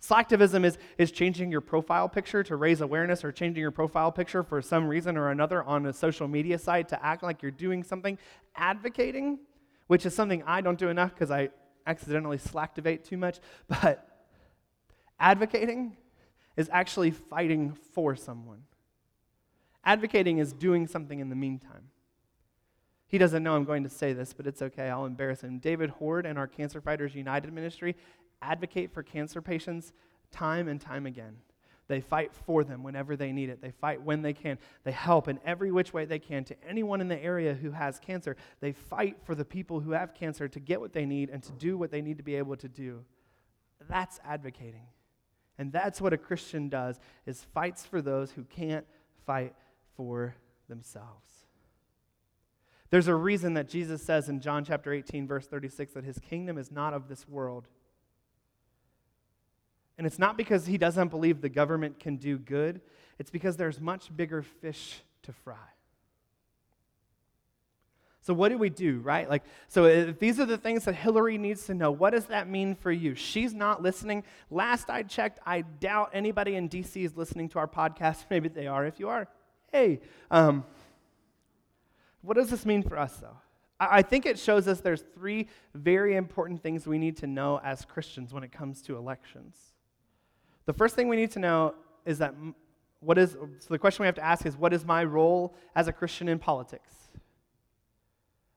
Slacktivism 0.00 0.64
is, 0.64 0.78
is 0.98 1.10
changing 1.10 1.50
your 1.50 1.60
profile 1.60 2.08
picture 2.08 2.42
to 2.44 2.56
raise 2.56 2.80
awareness 2.80 3.24
or 3.24 3.32
changing 3.32 3.60
your 3.60 3.70
profile 3.70 4.12
picture 4.12 4.42
for 4.42 4.60
some 4.60 4.86
reason 4.86 5.16
or 5.16 5.30
another 5.30 5.62
on 5.64 5.86
a 5.86 5.92
social 5.92 6.28
media 6.28 6.58
site 6.58 6.88
to 6.88 7.04
act 7.04 7.22
like 7.22 7.42
you're 7.42 7.50
doing 7.50 7.82
something. 7.82 8.18
Advocating, 8.54 9.38
which 9.86 10.04
is 10.04 10.14
something 10.14 10.42
I 10.46 10.60
don't 10.60 10.78
do 10.78 10.88
enough 10.90 11.14
because 11.14 11.30
I 11.30 11.48
accidentally 11.86 12.38
slacktivate 12.38 13.04
too 13.04 13.16
much, 13.16 13.38
but 13.68 14.06
advocating 15.18 15.96
is 16.56 16.68
actually 16.72 17.10
fighting 17.10 17.72
for 17.94 18.14
someone. 18.14 18.62
Advocating 19.84 20.38
is 20.38 20.52
doing 20.52 20.86
something 20.86 21.20
in 21.20 21.30
the 21.30 21.36
meantime. 21.36 21.90
He 23.08 23.18
doesn't 23.18 23.42
know 23.42 23.54
I'm 23.54 23.64
going 23.64 23.84
to 23.84 23.90
say 23.90 24.12
this, 24.12 24.32
but 24.32 24.46
it's 24.46 24.62
okay. 24.62 24.88
I'll 24.88 25.06
embarrass 25.06 25.42
him. 25.42 25.58
David 25.58 25.90
Horde 25.90 26.26
and 26.26 26.38
our 26.38 26.46
Cancer 26.46 26.80
Fighters 26.80 27.14
United 27.14 27.52
ministry 27.52 27.96
advocate 28.42 28.92
for 28.92 29.02
cancer 29.02 29.40
patients 29.40 29.92
time 30.32 30.68
and 30.68 30.80
time 30.80 31.06
again. 31.06 31.36
They 31.88 32.00
fight 32.00 32.32
for 32.34 32.64
them 32.64 32.82
whenever 32.82 33.16
they 33.16 33.30
need 33.30 33.48
it. 33.48 33.62
They 33.62 33.70
fight 33.70 34.02
when 34.02 34.22
they 34.22 34.32
can. 34.32 34.58
They 34.82 34.90
help 34.90 35.28
in 35.28 35.38
every 35.44 35.70
which 35.70 35.92
way 35.92 36.04
they 36.04 36.18
can 36.18 36.42
to 36.44 36.56
anyone 36.68 37.00
in 37.00 37.06
the 37.06 37.22
area 37.22 37.54
who 37.54 37.70
has 37.70 38.00
cancer. 38.00 38.36
They 38.60 38.72
fight 38.72 39.18
for 39.22 39.36
the 39.36 39.44
people 39.44 39.78
who 39.78 39.92
have 39.92 40.12
cancer 40.12 40.48
to 40.48 40.60
get 40.60 40.80
what 40.80 40.92
they 40.92 41.06
need 41.06 41.30
and 41.30 41.42
to 41.44 41.52
do 41.52 41.78
what 41.78 41.92
they 41.92 42.02
need 42.02 42.16
to 42.16 42.24
be 42.24 42.34
able 42.34 42.56
to 42.56 42.68
do. 42.68 43.04
That's 43.88 44.18
advocating. 44.24 44.88
And 45.58 45.72
that's 45.72 46.00
what 46.00 46.12
a 46.12 46.18
Christian 46.18 46.68
does 46.68 46.98
is 47.24 47.46
fights 47.54 47.86
for 47.86 48.02
those 48.02 48.32
who 48.32 48.42
can't 48.44 48.86
fight 49.24 49.54
for 49.96 50.34
themselves. 50.68 51.45
There's 52.90 53.08
a 53.08 53.14
reason 53.14 53.54
that 53.54 53.68
Jesus 53.68 54.02
says 54.02 54.28
in 54.28 54.40
John 54.40 54.64
chapter 54.64 54.92
18 54.92 55.26
verse 55.26 55.46
36 55.46 55.94
that 55.94 56.04
his 56.04 56.18
kingdom 56.18 56.58
is 56.58 56.70
not 56.70 56.94
of 56.94 57.08
this 57.08 57.28
world. 57.28 57.66
And 59.98 60.06
it's 60.06 60.18
not 60.18 60.36
because 60.36 60.66
he 60.66 60.78
doesn't 60.78 61.08
believe 61.08 61.40
the 61.40 61.48
government 61.48 61.98
can 61.98 62.16
do 62.16 62.38
good, 62.38 62.80
it's 63.18 63.30
because 63.30 63.56
there's 63.56 63.80
much 63.80 64.14
bigger 64.14 64.42
fish 64.42 65.02
to 65.22 65.32
fry. 65.32 65.56
So, 68.20 68.34
what 68.34 68.48
do 68.48 68.58
we 68.58 68.70
do, 68.70 68.98
right? 68.98 69.30
Like, 69.30 69.44
so 69.68 69.84
if 69.84 70.18
these 70.18 70.40
are 70.40 70.44
the 70.44 70.58
things 70.58 70.84
that 70.86 70.96
Hillary 70.96 71.38
needs 71.38 71.66
to 71.66 71.74
know, 71.74 71.92
what 71.92 72.10
does 72.10 72.24
that 72.24 72.48
mean 72.48 72.74
for 72.74 72.90
you? 72.90 73.14
She's 73.14 73.54
not 73.54 73.82
listening. 73.82 74.24
Last 74.50 74.90
I 74.90 75.04
checked, 75.04 75.38
I 75.46 75.60
doubt 75.60 76.10
anybody 76.12 76.56
in 76.56 76.68
DC 76.68 77.04
is 77.04 77.16
listening 77.16 77.48
to 77.50 77.60
our 77.60 77.68
podcast. 77.68 78.24
Maybe 78.30 78.48
they 78.48 78.66
are. 78.66 78.84
If 78.84 78.98
you 78.98 79.08
are, 79.08 79.28
hey. 79.70 80.00
Um, 80.30 80.64
what 82.26 82.36
does 82.36 82.50
this 82.50 82.66
mean 82.66 82.82
for 82.82 82.98
us, 82.98 83.16
though? 83.18 83.36
I 83.78 84.02
think 84.02 84.26
it 84.26 84.38
shows 84.38 84.66
us 84.66 84.80
there's 84.80 85.04
three 85.14 85.48
very 85.74 86.16
important 86.16 86.62
things 86.62 86.86
we 86.86 86.98
need 86.98 87.18
to 87.18 87.26
know 87.26 87.60
as 87.62 87.84
Christians 87.84 88.32
when 88.32 88.42
it 88.42 88.50
comes 88.50 88.82
to 88.82 88.96
elections. 88.96 89.54
The 90.64 90.72
first 90.72 90.96
thing 90.96 91.08
we 91.08 91.16
need 91.16 91.30
to 91.32 91.38
know 91.38 91.74
is 92.04 92.18
that 92.18 92.34
what 93.00 93.18
is, 93.18 93.32
so 93.32 93.68
the 93.68 93.78
question 93.78 94.02
we 94.02 94.06
have 94.06 94.14
to 94.16 94.24
ask 94.24 94.44
is, 94.44 94.56
what 94.56 94.72
is 94.72 94.84
my 94.84 95.04
role 95.04 95.54
as 95.74 95.86
a 95.86 95.92
Christian 95.92 96.28
in 96.28 96.38
politics? 96.38 96.92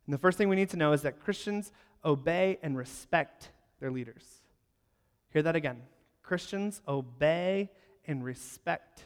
And 0.08 0.14
the 0.14 0.18
first 0.18 0.38
thing 0.38 0.50
we 0.50 0.56
need 0.56 0.70
to 0.70 0.78
know 0.78 0.94
is 0.94 1.04
that 1.04 1.20
Christians 1.20 1.72
obey 2.04 2.58
and 2.64 2.76
respect 2.76 3.52
their 3.80 3.92
leaders. 3.92 4.24
Hear 5.32 5.44
that 5.44 5.56
again. 5.56 5.82
Christians 6.24 6.82
obey 6.88 7.70
and 8.08 8.24
respect 8.24 9.04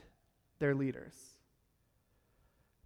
their 0.59 0.75
leaders. 0.75 1.32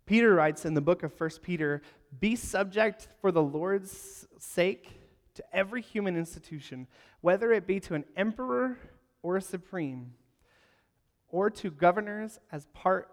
Peter 0.08 0.34
writes 0.34 0.65
in 0.65 0.74
the 0.74 0.82
book 0.82 1.04
of 1.04 1.13
1 1.20 1.30
Peter 1.43 1.82
Be 2.20 2.36
subject 2.36 3.10
for 3.22 3.32
the 3.32 3.43
Lord's 3.43 4.26
sake 4.39 5.02
to 5.36 5.43
every 5.54 5.82
human 5.82 6.17
institution, 6.17 6.88
whether 7.22 7.52
it 7.52 7.67
be 7.67 7.80
to 7.82 7.93
an 7.93 8.06
emperor 8.15 8.80
or 9.22 9.36
a 9.36 9.41
supreme, 9.41 10.13
or 11.28 11.50
to 11.50 11.70
governors 11.70 12.39
as 12.52 12.65
part, 12.67 13.10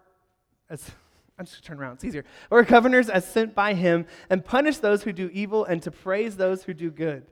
as 0.69 0.89
I'm 1.37 1.45
just 1.45 1.65
turn 1.65 1.79
around, 1.79 1.95
it's 1.95 2.05
easier, 2.05 2.23
or 2.49 2.63
governors 2.63 3.09
as 3.09 3.27
sent 3.27 3.53
by 3.53 3.73
him, 3.73 4.05
and 4.29 4.43
punish 4.43 4.77
those 4.77 5.03
who 5.03 5.11
do 5.11 5.29
evil 5.33 5.65
and 5.65 5.83
to 5.83 5.91
praise 5.91 6.37
those 6.37 6.63
who 6.63 6.73
do 6.73 6.89
good. 6.89 7.25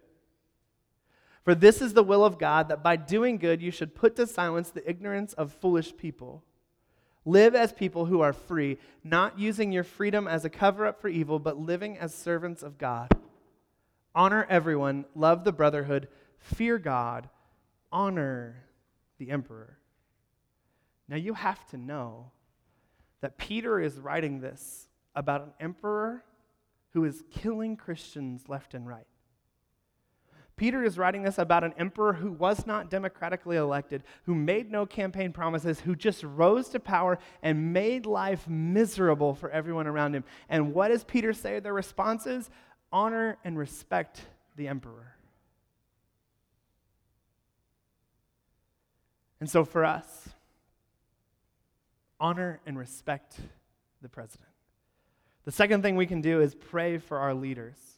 For 1.44 1.56
this 1.56 1.82
is 1.82 1.94
the 1.94 2.04
will 2.04 2.26
of 2.26 2.38
God, 2.38 2.68
that 2.68 2.84
by 2.84 2.98
doing 2.98 3.38
good 3.38 3.62
you 3.62 3.72
should 3.72 3.96
put 3.96 4.18
to 4.18 4.28
silence 4.28 4.72
the 4.72 4.88
ignorance 4.88 5.32
of 5.34 5.54
foolish 5.54 5.96
people. 5.96 6.44
Live 7.26 7.56
as 7.56 7.72
people 7.72 8.06
who 8.06 8.22
are 8.22 8.34
free, 8.34 8.78
not 9.04 9.40
using 9.40 9.72
your 9.72 9.84
freedom 9.84 10.28
as 10.28 10.44
a 10.44 10.50
cover 10.50 10.86
up 10.86 11.00
for 11.00 11.08
evil, 11.08 11.40
but 11.40 11.58
living 11.58 11.98
as 11.98 12.14
servants 12.14 12.64
of 12.64 12.78
God. 12.78 13.10
Honor 14.14 14.46
everyone, 14.50 15.06
love 15.16 15.44
the 15.44 15.54
brotherhood, 15.54 16.08
fear 16.38 16.78
God, 16.78 17.30
honor 17.92 18.66
the 19.18 19.32
emperor. 19.32 19.78
Now 21.08 21.16
you 21.16 21.34
have 21.34 21.66
to 21.70 21.78
know 21.78 22.32
that 23.22 23.38
Peter 23.38 23.80
is 23.80 24.00
writing 24.00 24.42
this 24.42 24.88
about 25.16 25.42
an 25.42 25.54
emperor 25.60 26.24
who 26.92 27.06
is 27.06 27.24
killing 27.32 27.78
Christians 27.78 28.50
left 28.50 28.74
and 28.74 28.86
right. 28.86 29.08
Peter 30.56 30.84
is 30.84 30.98
writing 30.98 31.24
this 31.24 31.40
about 31.40 31.64
an 31.64 31.74
emperor 31.78 32.14
who 32.14 32.32
was 32.32 32.68
not 32.68 32.92
democratically 32.92 33.58
elected, 33.58 34.04
who 34.26 34.36
made 34.36 34.72
no 34.72 34.86
campaign 34.86 35.34
promises, 35.34 35.80
who 35.80 35.96
just 35.96 36.24
rose 36.24 36.70
to 36.70 36.80
power 36.80 37.18
and 37.42 37.74
made 37.74 38.06
life 38.06 38.48
miserable 38.48 39.34
for 39.34 39.50
everyone 39.50 39.88
around 39.88 40.14
him. 40.14 40.24
And 40.50 40.74
what 40.74 40.90
does 40.90 41.04
Peter 41.04 41.34
say 41.34 41.60
their 41.60 41.74
response 41.74 42.28
is? 42.28 42.50
Honor 42.92 43.38
and 43.44 43.58
respect 43.58 44.22
the 44.56 44.68
emperor. 44.68 45.16
And 49.40 49.50
so 49.50 49.66
for 49.66 49.84
us, 49.84 50.30
honor 52.20 52.62
and 52.66 52.78
respect 52.78 53.38
the 54.02 54.08
president. 54.08 54.50
The 55.46 55.52
second 55.52 55.82
thing 55.82 55.96
we 55.96 56.06
can 56.06 56.22
do 56.22 56.40
is 56.40 56.56
pray 56.56 57.00
for 57.00 57.18
our 57.18 57.34
leaders. 57.34 57.93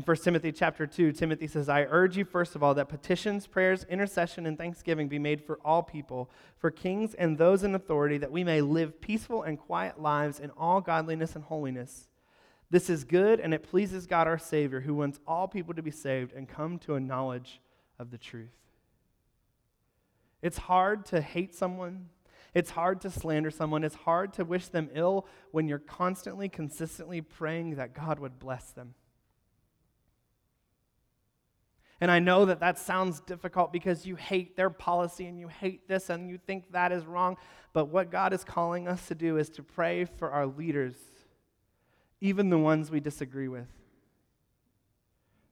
In 0.00 0.04
1 0.04 0.16
Timothy 0.16 0.50
chapter 0.50 0.86
2, 0.86 1.12
Timothy 1.12 1.46
says, 1.46 1.68
I 1.68 1.82
urge 1.82 2.16
you, 2.16 2.24
first 2.24 2.56
of 2.56 2.62
all, 2.62 2.72
that 2.72 2.88
petitions, 2.88 3.46
prayers, 3.46 3.84
intercession, 3.84 4.46
and 4.46 4.56
thanksgiving 4.56 5.08
be 5.08 5.18
made 5.18 5.42
for 5.42 5.58
all 5.62 5.82
people, 5.82 6.30
for 6.56 6.70
kings 6.70 7.12
and 7.12 7.36
those 7.36 7.64
in 7.64 7.74
authority, 7.74 8.16
that 8.16 8.32
we 8.32 8.42
may 8.42 8.62
live 8.62 9.02
peaceful 9.02 9.42
and 9.42 9.58
quiet 9.58 10.00
lives 10.00 10.40
in 10.40 10.52
all 10.56 10.80
godliness 10.80 11.36
and 11.36 11.44
holiness. 11.44 12.08
This 12.70 12.88
is 12.88 13.04
good, 13.04 13.40
and 13.40 13.52
it 13.52 13.62
pleases 13.62 14.06
God 14.06 14.26
our 14.26 14.38
Savior, 14.38 14.80
who 14.80 14.94
wants 14.94 15.20
all 15.26 15.46
people 15.46 15.74
to 15.74 15.82
be 15.82 15.90
saved 15.90 16.32
and 16.32 16.48
come 16.48 16.78
to 16.78 16.94
a 16.94 17.00
knowledge 17.00 17.60
of 17.98 18.10
the 18.10 18.16
truth. 18.16 18.56
It's 20.40 20.56
hard 20.56 21.04
to 21.06 21.20
hate 21.20 21.54
someone. 21.54 22.08
It's 22.54 22.70
hard 22.70 23.02
to 23.02 23.10
slander 23.10 23.50
someone. 23.50 23.84
It's 23.84 23.96
hard 23.96 24.32
to 24.34 24.46
wish 24.46 24.68
them 24.68 24.88
ill 24.94 25.26
when 25.50 25.68
you're 25.68 25.78
constantly, 25.78 26.48
consistently 26.48 27.20
praying 27.20 27.74
that 27.74 27.92
God 27.92 28.18
would 28.18 28.38
bless 28.38 28.70
them. 28.70 28.94
And 32.00 32.10
I 32.10 32.18
know 32.18 32.46
that 32.46 32.60
that 32.60 32.78
sounds 32.78 33.20
difficult 33.20 33.72
because 33.72 34.06
you 34.06 34.16
hate 34.16 34.56
their 34.56 34.70
policy 34.70 35.26
and 35.26 35.38
you 35.38 35.48
hate 35.48 35.86
this 35.86 36.08
and 36.08 36.30
you 36.30 36.38
think 36.38 36.72
that 36.72 36.92
is 36.92 37.04
wrong. 37.04 37.36
But 37.74 37.86
what 37.86 38.10
God 38.10 38.32
is 38.32 38.42
calling 38.42 38.88
us 38.88 39.06
to 39.08 39.14
do 39.14 39.36
is 39.36 39.50
to 39.50 39.62
pray 39.62 40.06
for 40.06 40.30
our 40.30 40.46
leaders, 40.46 40.94
even 42.20 42.48
the 42.48 42.58
ones 42.58 42.90
we 42.90 43.00
disagree 43.00 43.48
with. 43.48 43.68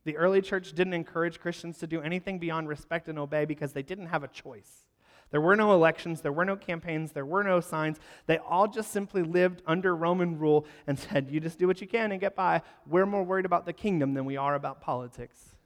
The 0.05 0.17
early 0.17 0.41
church 0.41 0.73
didn't 0.73 0.95
encourage 0.95 1.39
Christians 1.39 1.77
to 1.79 1.87
do 1.87 2.01
anything 2.01 2.39
beyond 2.39 2.67
respect 2.67 3.09
and 3.09 3.19
obey 3.19 3.45
because 3.45 3.75
they 3.75 3.83
didn't 3.83 4.07
have 4.07 4.25
a 4.25 4.29
choice. 4.29 4.87
There 5.31 5.43
were 5.43 5.57
no 5.57 5.75
elections, 5.75 6.23
there 6.23 6.33
were 6.33 6.47
no 6.47 6.57
campaigns, 6.57 7.13
there 7.13 7.27
were 7.27 7.45
no 7.45 7.61
signs. 7.61 7.99
They 8.25 8.39
all 8.39 8.67
just 8.67 8.91
simply 8.91 9.23
lived 9.23 9.61
under 9.67 9.95
Roman 9.95 10.39
rule 10.39 10.65
and 10.87 10.99
said, 11.11 11.29
You 11.31 11.41
just 11.41 11.59
do 11.59 11.67
what 11.67 11.83
you 11.83 11.87
can 11.87 12.11
and 12.13 12.21
get 12.23 12.35
by. 12.35 12.63
We're 12.87 13.05
more 13.05 13.23
worried 13.23 13.45
about 13.45 13.67
the 13.67 13.75
kingdom 13.75 14.15
than 14.15 14.25
we 14.25 14.39
are 14.39 14.55
about 14.55 14.81
politics. 14.81 15.58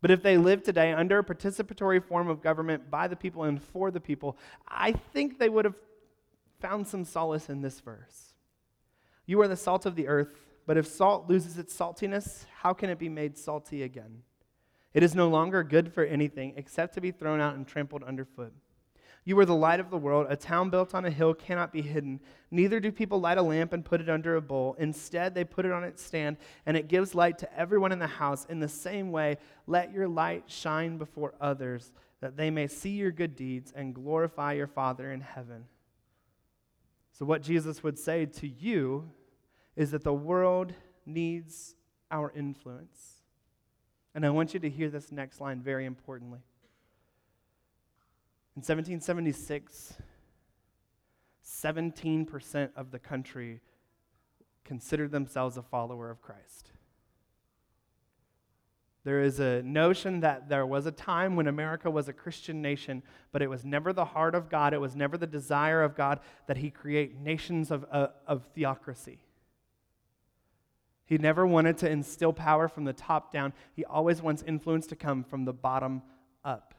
But 0.00 0.10
if 0.10 0.22
they 0.22 0.38
lived 0.38 0.64
today 0.64 0.92
under 0.92 1.18
a 1.18 1.24
participatory 1.24 2.02
form 2.02 2.28
of 2.28 2.42
government 2.42 2.90
by 2.90 3.06
the 3.06 3.16
people 3.16 3.44
and 3.44 3.62
for 3.62 3.90
the 3.90 4.00
people, 4.00 4.38
I 4.66 4.92
think 4.92 5.38
they 5.38 5.48
would 5.48 5.64
have 5.64 5.76
found 6.60 6.86
some 6.86 7.04
solace 7.04 7.48
in 7.48 7.60
this 7.60 7.80
verse. 7.80 8.34
You 9.26 9.40
are 9.42 9.48
the 9.48 9.56
salt 9.56 9.86
of 9.86 9.96
the 9.96 10.08
earth, 10.08 10.34
but 10.66 10.76
if 10.76 10.86
salt 10.86 11.28
loses 11.28 11.58
its 11.58 11.76
saltiness, 11.76 12.46
how 12.60 12.72
can 12.72 12.90
it 12.90 12.98
be 12.98 13.08
made 13.08 13.36
salty 13.36 13.82
again? 13.82 14.22
It 14.92 15.02
is 15.02 15.14
no 15.14 15.28
longer 15.28 15.62
good 15.62 15.92
for 15.92 16.04
anything 16.04 16.54
except 16.56 16.94
to 16.94 17.00
be 17.00 17.10
thrown 17.10 17.40
out 17.40 17.54
and 17.54 17.66
trampled 17.66 18.02
underfoot. 18.02 18.52
You 19.30 19.38
are 19.38 19.44
the 19.44 19.54
light 19.54 19.78
of 19.78 19.90
the 19.90 19.96
world. 19.96 20.26
A 20.28 20.34
town 20.34 20.70
built 20.70 20.92
on 20.92 21.04
a 21.04 21.10
hill 21.10 21.34
cannot 21.34 21.72
be 21.72 21.82
hidden. 21.82 22.18
Neither 22.50 22.80
do 22.80 22.90
people 22.90 23.20
light 23.20 23.38
a 23.38 23.42
lamp 23.42 23.72
and 23.72 23.84
put 23.84 24.00
it 24.00 24.10
under 24.10 24.34
a 24.34 24.40
bowl. 24.40 24.74
Instead, 24.76 25.36
they 25.36 25.44
put 25.44 25.64
it 25.64 25.70
on 25.70 25.84
its 25.84 26.02
stand, 26.02 26.36
and 26.66 26.76
it 26.76 26.88
gives 26.88 27.14
light 27.14 27.38
to 27.38 27.56
everyone 27.56 27.92
in 27.92 28.00
the 28.00 28.08
house. 28.08 28.44
In 28.46 28.58
the 28.58 28.66
same 28.66 29.12
way, 29.12 29.36
let 29.68 29.92
your 29.92 30.08
light 30.08 30.46
shine 30.48 30.98
before 30.98 31.34
others, 31.40 31.92
that 32.20 32.36
they 32.36 32.50
may 32.50 32.66
see 32.66 32.90
your 32.90 33.12
good 33.12 33.36
deeds 33.36 33.72
and 33.72 33.94
glorify 33.94 34.54
your 34.54 34.66
Father 34.66 35.12
in 35.12 35.20
heaven. 35.20 35.66
So, 37.12 37.24
what 37.24 37.40
Jesus 37.40 37.84
would 37.84 38.00
say 38.00 38.26
to 38.26 38.48
you 38.48 39.12
is 39.76 39.92
that 39.92 40.02
the 40.02 40.12
world 40.12 40.72
needs 41.06 41.76
our 42.10 42.32
influence. 42.34 43.22
And 44.12 44.26
I 44.26 44.30
want 44.30 44.54
you 44.54 44.58
to 44.58 44.68
hear 44.68 44.90
this 44.90 45.12
next 45.12 45.40
line 45.40 45.60
very 45.60 45.86
importantly. 45.86 46.40
In 48.56 48.62
1776, 48.62 49.94
17% 51.44 52.70
of 52.74 52.90
the 52.90 52.98
country 52.98 53.60
considered 54.64 55.12
themselves 55.12 55.56
a 55.56 55.62
follower 55.62 56.10
of 56.10 56.20
Christ. 56.20 56.72
There 59.02 59.22
is 59.22 59.40
a 59.40 59.62
notion 59.62 60.20
that 60.20 60.48
there 60.48 60.66
was 60.66 60.84
a 60.84 60.92
time 60.92 61.36
when 61.36 61.46
America 61.46 61.90
was 61.90 62.08
a 62.08 62.12
Christian 62.12 62.60
nation, 62.60 63.02
but 63.32 63.40
it 63.40 63.48
was 63.48 63.64
never 63.64 63.92
the 63.92 64.04
heart 64.04 64.34
of 64.34 64.50
God, 64.50 64.74
it 64.74 64.80
was 64.80 64.94
never 64.94 65.16
the 65.16 65.26
desire 65.26 65.82
of 65.82 65.96
God 65.96 66.20
that 66.46 66.58
He 66.58 66.70
create 66.70 67.18
nations 67.18 67.70
of, 67.70 67.86
uh, 67.90 68.08
of 68.26 68.44
theocracy. 68.54 69.20
He 71.06 71.18
never 71.18 71.46
wanted 71.46 71.78
to 71.78 71.90
instill 71.90 72.32
power 72.32 72.68
from 72.68 72.84
the 72.84 72.92
top 72.92 73.32
down, 73.32 73.54
He 73.72 73.84
always 73.84 74.20
wants 74.20 74.42
influence 74.46 74.86
to 74.88 74.96
come 74.96 75.24
from 75.24 75.44
the 75.44 75.52
bottom 75.52 76.02
up. 76.44 76.74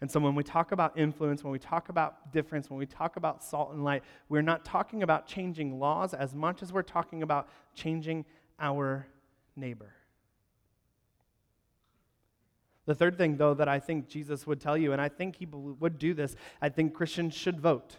And 0.00 0.10
so 0.10 0.20
when 0.20 0.34
we 0.34 0.44
talk 0.44 0.70
about 0.70 0.96
influence, 0.96 1.42
when 1.42 1.52
we 1.52 1.58
talk 1.58 1.88
about 1.88 2.32
difference, 2.32 2.70
when 2.70 2.78
we 2.78 2.86
talk 2.86 3.16
about 3.16 3.42
salt 3.42 3.72
and 3.72 3.82
light, 3.82 4.04
we're 4.28 4.42
not 4.42 4.64
talking 4.64 5.02
about 5.02 5.26
changing 5.26 5.80
laws 5.80 6.14
as 6.14 6.34
much 6.34 6.62
as 6.62 6.72
we're 6.72 6.82
talking 6.82 7.22
about 7.22 7.48
changing 7.74 8.24
our 8.60 9.06
neighbor. 9.56 9.92
The 12.86 12.94
third 12.94 13.18
thing, 13.18 13.36
though, 13.36 13.54
that 13.54 13.68
I 13.68 13.80
think 13.80 14.08
Jesus 14.08 14.46
would 14.46 14.60
tell 14.60 14.78
you, 14.78 14.92
and 14.92 15.02
I 15.02 15.08
think 15.08 15.36
he 15.36 15.46
would 15.46 15.98
do 15.98 16.14
this, 16.14 16.36
I 16.62 16.68
think 16.68 16.94
Christians 16.94 17.34
should 17.34 17.60
vote. 17.60 17.96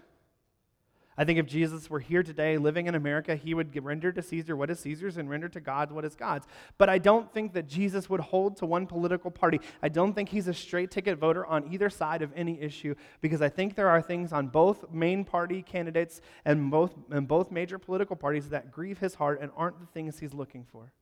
I 1.20 1.26
think 1.26 1.38
if 1.38 1.48
Jesus 1.48 1.90
were 1.90 2.00
here 2.00 2.24
today 2.24 2.58
living 2.58 2.88
in 2.88 2.96
America, 2.96 3.36
he 3.36 3.54
would 3.54 3.76
render 3.84 4.10
to 4.10 4.22
Caesar 4.22 4.56
what 4.56 4.70
is 4.70 4.80
Caesar's 4.80 5.18
and 5.18 5.30
render 5.30 5.50
to 5.50 5.60
God 5.60 5.92
what 5.92 6.06
is 6.06 6.16
God's. 6.16 6.48
But 6.78 6.88
I 6.88 6.98
don't 6.98 7.30
think 7.34 7.52
that 7.56 7.68
Jesus 7.68 8.10
would 8.10 8.22
hold 8.22 8.56
to 8.58 8.66
one 8.66 8.88
political 8.88 9.30
party. 9.30 9.60
I 9.84 9.90
don't 9.90 10.14
think 10.14 10.30
he's 10.30 10.48
a 10.48 10.54
straight 10.54 10.92
ticket 10.92 11.18
voter 11.18 11.46
on 11.46 11.74
either 11.74 11.90
side 11.90 12.22
of 12.22 12.32
any 12.38 12.58
issue 12.62 12.96
because 13.20 13.42
I 13.42 13.50
think 13.50 13.76
there 13.76 13.90
are 13.90 14.02
things 14.02 14.32
on 14.32 14.48
both 14.48 14.90
main 14.94 15.26
party 15.26 15.62
candidates 15.62 16.22
and 16.46 16.72
both, 16.72 16.96
and 17.12 17.28
both 17.28 17.52
major 17.52 17.78
political 17.78 18.16
parties 18.16 18.48
that 18.48 18.72
grieve 18.72 19.00
his 19.00 19.16
heart 19.16 19.42
and 19.42 19.52
aren't 19.58 19.82
the 19.82 19.88
things 19.88 20.20
he's 20.20 20.34
looking 20.34 20.64
for. 20.72 20.94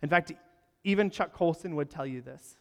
In 0.00 0.08
fact, 0.08 0.32
even 0.82 1.10
Chuck 1.10 1.34
Colson 1.34 1.76
would 1.76 1.90
tell 1.90 2.06
you 2.06 2.22
this. 2.22 2.56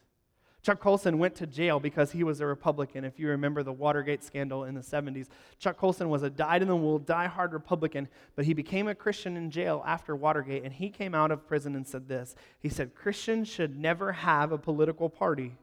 Chuck 0.63 0.79
Colson 0.79 1.17
went 1.17 1.33
to 1.35 1.47
jail 1.47 1.79
because 1.79 2.11
he 2.11 2.23
was 2.23 2.39
a 2.39 2.45
Republican. 2.45 3.03
If 3.03 3.19
you 3.19 3.29
remember 3.29 3.63
the 3.63 3.73
Watergate 3.73 4.23
scandal 4.23 4.65
in 4.65 4.75
the 4.75 4.81
70s, 4.81 5.27
Chuck 5.57 5.77
Colson 5.77 6.09
was 6.09 6.21
a 6.21 6.29
dyed 6.29 6.61
in 6.61 6.67
the 6.67 6.75
wool, 6.75 6.99
die-hard 6.99 7.53
Republican, 7.53 8.07
but 8.35 8.45
he 8.45 8.53
became 8.53 8.87
a 8.87 8.93
Christian 8.93 9.37
in 9.37 9.49
jail 9.49 9.83
after 9.87 10.15
Watergate, 10.15 10.63
and 10.63 10.71
he 10.71 10.89
came 10.89 11.15
out 11.15 11.31
of 11.31 11.47
prison 11.47 11.75
and 11.75 11.87
said 11.87 12.07
this. 12.07 12.35
He 12.59 12.69
said, 12.69 12.93
Christians 12.93 13.47
should 13.47 13.79
never 13.79 14.11
have 14.11 14.51
a 14.51 14.57
political 14.57 15.09
party. 15.09 15.55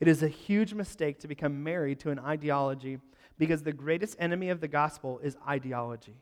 It 0.00 0.08
is 0.08 0.22
a 0.22 0.28
huge 0.28 0.72
mistake 0.72 1.20
to 1.20 1.28
become 1.28 1.62
married 1.62 2.00
to 2.00 2.10
an 2.10 2.18
ideology 2.18 2.98
because 3.38 3.62
the 3.62 3.72
greatest 3.72 4.16
enemy 4.18 4.48
of 4.48 4.60
the 4.60 4.68
gospel 4.68 5.20
is 5.22 5.36
ideology. 5.46 6.16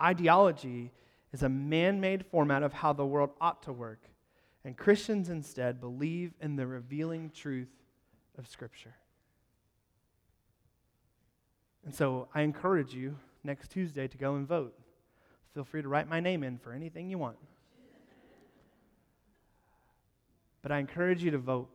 Ideology 0.00 0.92
is 1.32 1.42
a 1.42 1.48
man 1.48 2.00
made 2.00 2.24
format 2.26 2.62
of 2.62 2.72
how 2.72 2.92
the 2.92 3.04
world 3.04 3.30
ought 3.40 3.62
to 3.64 3.72
work. 3.72 4.00
And 4.64 4.76
Christians 4.76 5.28
instead 5.28 5.80
believe 5.80 6.32
in 6.40 6.56
the 6.56 6.66
revealing 6.66 7.30
truth 7.30 7.68
of 8.38 8.48
Scripture. 8.48 8.94
And 11.84 11.94
so 11.94 12.28
I 12.34 12.42
encourage 12.42 12.94
you 12.94 13.16
next 13.42 13.70
Tuesday 13.70 14.08
to 14.08 14.16
go 14.16 14.36
and 14.36 14.48
vote. 14.48 14.74
Feel 15.52 15.64
free 15.64 15.82
to 15.82 15.88
write 15.88 16.08
my 16.08 16.18
name 16.18 16.42
in 16.42 16.58
for 16.58 16.72
anything 16.72 17.10
you 17.10 17.18
want. 17.18 17.36
But 20.62 20.72
I 20.72 20.78
encourage 20.78 21.22
you 21.22 21.30
to 21.30 21.38
vote. 21.38 21.68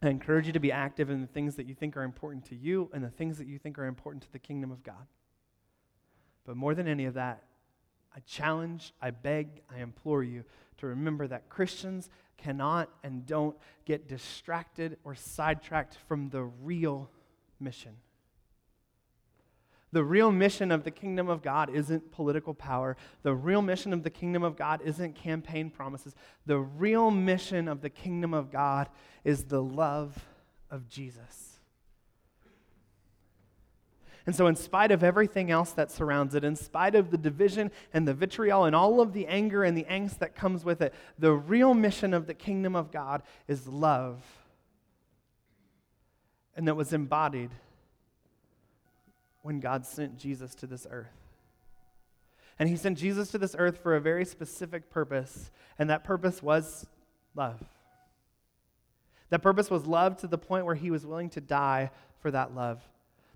I 0.00 0.08
encourage 0.08 0.46
you 0.46 0.52
to 0.52 0.60
be 0.60 0.70
active 0.70 1.10
in 1.10 1.20
the 1.20 1.26
things 1.26 1.56
that 1.56 1.66
you 1.66 1.74
think 1.74 1.96
are 1.96 2.04
important 2.04 2.44
to 2.46 2.54
you 2.54 2.88
and 2.94 3.02
the 3.02 3.10
things 3.10 3.38
that 3.38 3.48
you 3.48 3.58
think 3.58 3.78
are 3.78 3.86
important 3.86 4.22
to 4.22 4.32
the 4.32 4.38
kingdom 4.38 4.70
of 4.70 4.84
God. 4.84 5.06
But 6.44 6.56
more 6.56 6.74
than 6.74 6.86
any 6.86 7.06
of 7.06 7.14
that, 7.14 7.42
I 8.16 8.20
challenge, 8.20 8.94
I 9.00 9.10
beg, 9.10 9.62
I 9.70 9.80
implore 9.80 10.22
you 10.22 10.44
to 10.78 10.86
remember 10.86 11.26
that 11.28 11.48
Christians 11.50 12.08
cannot 12.38 12.88
and 13.04 13.26
don't 13.26 13.56
get 13.84 14.08
distracted 14.08 14.96
or 15.04 15.14
sidetracked 15.14 15.96
from 16.08 16.30
the 16.30 16.42
real 16.42 17.10
mission. 17.60 17.92
The 19.92 20.04
real 20.04 20.32
mission 20.32 20.72
of 20.72 20.84
the 20.84 20.90
kingdom 20.90 21.28
of 21.28 21.42
God 21.42 21.70
isn't 21.70 22.10
political 22.10 22.52
power. 22.52 22.96
The 23.22 23.34
real 23.34 23.62
mission 23.62 23.92
of 23.92 24.02
the 24.02 24.10
kingdom 24.10 24.42
of 24.42 24.56
God 24.56 24.82
isn't 24.82 25.14
campaign 25.14 25.70
promises. 25.70 26.14
The 26.44 26.58
real 26.58 27.10
mission 27.10 27.68
of 27.68 27.80
the 27.80 27.90
kingdom 27.90 28.34
of 28.34 28.50
God 28.50 28.88
is 29.24 29.44
the 29.44 29.62
love 29.62 30.26
of 30.70 30.88
Jesus. 30.88 31.45
And 34.26 34.34
so, 34.34 34.48
in 34.48 34.56
spite 34.56 34.90
of 34.90 35.04
everything 35.04 35.52
else 35.52 35.70
that 35.72 35.92
surrounds 35.92 36.34
it, 36.34 36.42
in 36.42 36.56
spite 36.56 36.96
of 36.96 37.12
the 37.12 37.16
division 37.16 37.70
and 37.94 38.08
the 38.08 38.12
vitriol 38.12 38.64
and 38.64 38.74
all 38.74 39.00
of 39.00 39.12
the 39.12 39.26
anger 39.28 39.62
and 39.62 39.76
the 39.76 39.84
angst 39.84 40.18
that 40.18 40.34
comes 40.34 40.64
with 40.64 40.82
it, 40.82 40.92
the 41.16 41.32
real 41.32 41.74
mission 41.74 42.12
of 42.12 42.26
the 42.26 42.34
kingdom 42.34 42.74
of 42.74 42.90
God 42.90 43.22
is 43.46 43.68
love. 43.68 44.20
And 46.56 46.66
that 46.66 46.74
was 46.74 46.92
embodied 46.92 47.50
when 49.42 49.60
God 49.60 49.86
sent 49.86 50.18
Jesus 50.18 50.56
to 50.56 50.66
this 50.66 50.88
earth. 50.90 51.06
And 52.58 52.68
he 52.68 52.74
sent 52.74 52.98
Jesus 52.98 53.30
to 53.30 53.38
this 53.38 53.54
earth 53.56 53.78
for 53.78 53.94
a 53.94 54.00
very 54.00 54.24
specific 54.24 54.90
purpose, 54.90 55.52
and 55.78 55.88
that 55.88 56.02
purpose 56.02 56.42
was 56.42 56.86
love. 57.36 57.62
That 59.30 59.42
purpose 59.42 59.70
was 59.70 59.86
love 59.86 60.16
to 60.18 60.26
the 60.26 60.38
point 60.38 60.64
where 60.64 60.74
he 60.74 60.90
was 60.90 61.06
willing 61.06 61.30
to 61.30 61.40
die 61.40 61.90
for 62.18 62.32
that 62.32 62.56
love. 62.56 62.82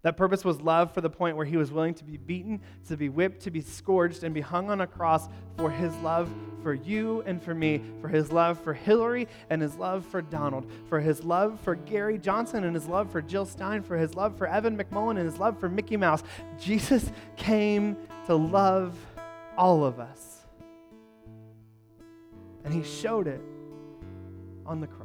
That 0.02 0.16
purpose 0.16 0.44
was 0.44 0.60
love 0.62 0.94
for 0.94 1.02
the 1.02 1.10
point 1.10 1.36
where 1.36 1.44
he 1.44 1.58
was 1.58 1.70
willing 1.70 1.94
to 1.94 2.04
be 2.04 2.16
beaten, 2.16 2.60
to 2.88 2.96
be 2.96 3.10
whipped, 3.10 3.42
to 3.42 3.50
be 3.50 3.60
scourged, 3.60 4.24
and 4.24 4.34
be 4.34 4.40
hung 4.40 4.70
on 4.70 4.80
a 4.80 4.86
cross 4.86 5.28
for 5.58 5.70
his 5.70 5.94
love 5.96 6.30
for 6.62 6.72
you 6.72 7.22
and 7.26 7.42
for 7.42 7.54
me, 7.54 7.82
for 8.00 8.08
his 8.08 8.32
love 8.32 8.58
for 8.60 8.72
Hillary 8.72 9.28
and 9.50 9.60
his 9.60 9.76
love 9.76 10.06
for 10.06 10.22
Donald, 10.22 10.70
for 10.88 11.00
his 11.00 11.22
love 11.22 11.60
for 11.60 11.74
Gary 11.74 12.16
Johnson 12.18 12.64
and 12.64 12.74
his 12.74 12.86
love 12.86 13.10
for 13.10 13.20
Jill 13.20 13.44
Stein, 13.44 13.82
for 13.82 13.96
his 13.96 14.14
love 14.14 14.36
for 14.38 14.46
Evan 14.46 14.76
McMullin 14.76 15.18
and 15.18 15.30
his 15.30 15.38
love 15.38 15.58
for 15.60 15.68
Mickey 15.68 15.98
Mouse. 15.98 16.22
Jesus 16.58 17.10
came 17.36 17.96
to 18.26 18.34
love 18.34 18.96
all 19.56 19.84
of 19.84 20.00
us. 20.00 20.46
And 22.64 22.72
he 22.72 22.82
showed 22.82 23.26
it 23.26 23.40
on 24.64 24.80
the 24.80 24.86
cross. 24.86 24.99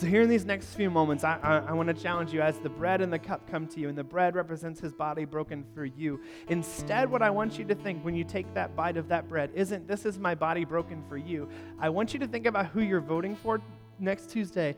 So, 0.00 0.06
here 0.06 0.22
in 0.22 0.30
these 0.30 0.46
next 0.46 0.72
few 0.72 0.88
moments, 0.88 1.24
I, 1.24 1.38
I, 1.42 1.56
I 1.58 1.72
want 1.74 1.88
to 1.88 2.02
challenge 2.02 2.32
you 2.32 2.40
as 2.40 2.58
the 2.58 2.70
bread 2.70 3.02
and 3.02 3.12
the 3.12 3.18
cup 3.18 3.46
come 3.50 3.66
to 3.66 3.80
you, 3.80 3.90
and 3.90 3.98
the 3.98 4.02
bread 4.02 4.34
represents 4.34 4.80
his 4.80 4.94
body 4.94 5.26
broken 5.26 5.62
for 5.74 5.84
you. 5.84 6.22
Instead, 6.48 7.10
what 7.10 7.20
I 7.20 7.28
want 7.28 7.58
you 7.58 7.66
to 7.66 7.74
think 7.74 8.02
when 8.02 8.14
you 8.14 8.24
take 8.24 8.54
that 8.54 8.74
bite 8.74 8.96
of 8.96 9.08
that 9.08 9.28
bread 9.28 9.50
isn't, 9.54 9.86
this 9.86 10.06
is 10.06 10.18
my 10.18 10.34
body 10.34 10.64
broken 10.64 11.04
for 11.06 11.18
you. 11.18 11.50
I 11.78 11.90
want 11.90 12.14
you 12.14 12.18
to 12.20 12.26
think 12.26 12.46
about 12.46 12.68
who 12.68 12.80
you're 12.80 13.02
voting 13.02 13.36
for 13.36 13.60
next 13.98 14.30
Tuesday, 14.30 14.74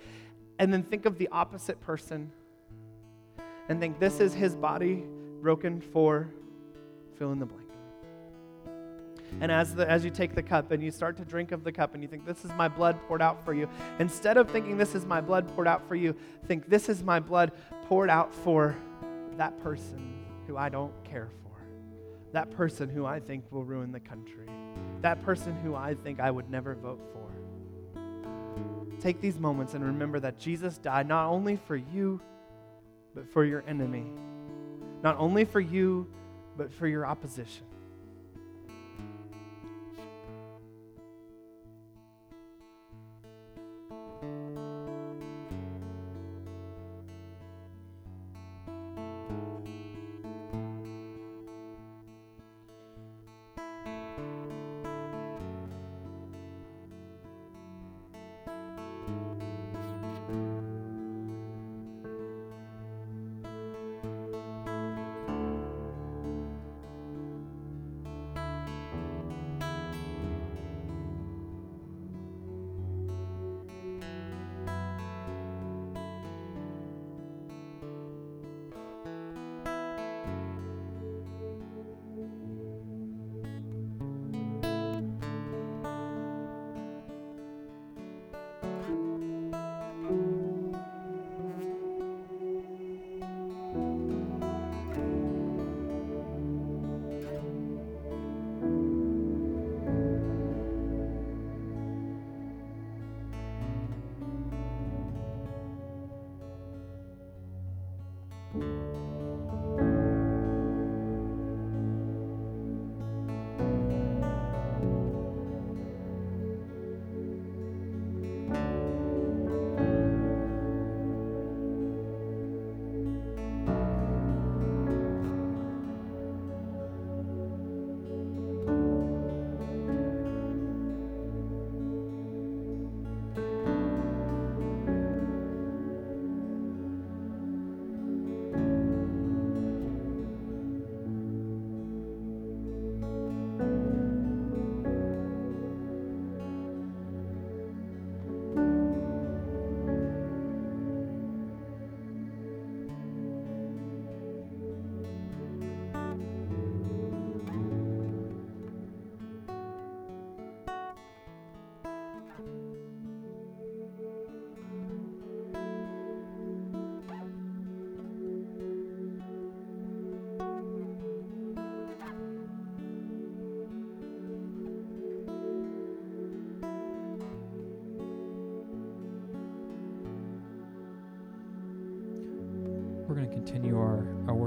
and 0.58 0.72
then 0.72 0.82
think 0.82 1.06
of 1.06 1.18
the 1.18 1.28
opposite 1.30 1.80
person, 1.80 2.28
and 3.68 3.78
think, 3.78 4.00
this 4.00 4.18
is 4.18 4.34
his 4.34 4.56
body 4.56 5.04
broken 5.40 5.80
for 5.80 6.30
fill 7.16 7.30
in 7.30 7.38
the 7.38 7.46
blank. 7.46 7.61
And 9.40 9.50
as, 9.50 9.74
the, 9.74 9.88
as 9.90 10.04
you 10.04 10.10
take 10.10 10.34
the 10.34 10.42
cup 10.42 10.70
and 10.70 10.82
you 10.82 10.90
start 10.90 11.16
to 11.16 11.24
drink 11.24 11.52
of 11.52 11.64
the 11.64 11.72
cup 11.72 11.94
and 11.94 12.02
you 12.02 12.08
think, 12.08 12.26
This 12.26 12.44
is 12.44 12.52
my 12.52 12.68
blood 12.68 12.98
poured 13.08 13.22
out 13.22 13.44
for 13.44 13.54
you, 13.54 13.68
instead 13.98 14.36
of 14.36 14.50
thinking, 14.50 14.76
This 14.76 14.94
is 14.94 15.04
my 15.04 15.20
blood 15.20 15.48
poured 15.54 15.66
out 15.66 15.86
for 15.88 15.94
you, 15.94 16.14
think, 16.46 16.68
This 16.68 16.88
is 16.88 17.02
my 17.02 17.18
blood 17.18 17.52
poured 17.86 18.10
out 18.10 18.34
for 18.34 18.76
that 19.36 19.58
person 19.60 20.24
who 20.46 20.56
I 20.56 20.68
don't 20.68 20.92
care 21.04 21.30
for, 21.42 21.56
that 22.32 22.50
person 22.50 22.88
who 22.88 23.06
I 23.06 23.20
think 23.20 23.44
will 23.50 23.64
ruin 23.64 23.90
the 23.90 24.00
country, 24.00 24.46
that 25.00 25.22
person 25.22 25.56
who 25.56 25.74
I 25.74 25.94
think 25.94 26.20
I 26.20 26.30
would 26.30 26.50
never 26.50 26.74
vote 26.74 27.00
for. 27.12 27.22
Take 29.00 29.20
these 29.20 29.38
moments 29.38 29.74
and 29.74 29.84
remember 29.84 30.20
that 30.20 30.38
Jesus 30.38 30.78
died 30.78 31.08
not 31.08 31.28
only 31.28 31.56
for 31.56 31.74
you, 31.74 32.20
but 33.14 33.26
for 33.32 33.44
your 33.44 33.64
enemy. 33.66 34.04
Not 35.02 35.16
only 35.18 35.44
for 35.44 35.58
you, 35.58 36.06
but 36.56 36.72
for 36.72 36.86
your 36.86 37.04
opposition. 37.04 37.64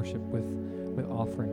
Worship 0.05 0.21
with, 0.29 0.45
with 0.95 1.09
offering. 1.09 1.49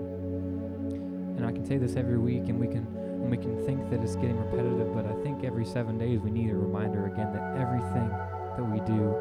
And 1.38 1.46
I 1.46 1.52
can 1.52 1.64
say 1.64 1.78
this 1.78 1.96
every 1.96 2.18
week, 2.18 2.48
and 2.48 2.60
we 2.60 2.66
can 2.66 2.86
and 3.22 3.30
we 3.30 3.36
can 3.36 3.64
think 3.64 3.88
that 3.88 4.02
it's 4.02 4.16
getting 4.16 4.36
repetitive, 4.36 4.92
but 4.94 5.06
I 5.06 5.14
think 5.22 5.44
every 5.44 5.64
seven 5.64 5.96
days 5.96 6.18
we 6.20 6.30
need 6.30 6.50
a 6.50 6.56
reminder 6.56 7.06
again 7.06 7.32
that 7.32 7.56
everything 7.56 8.10
that 8.10 8.66
we 8.66 8.80
do 8.80 9.14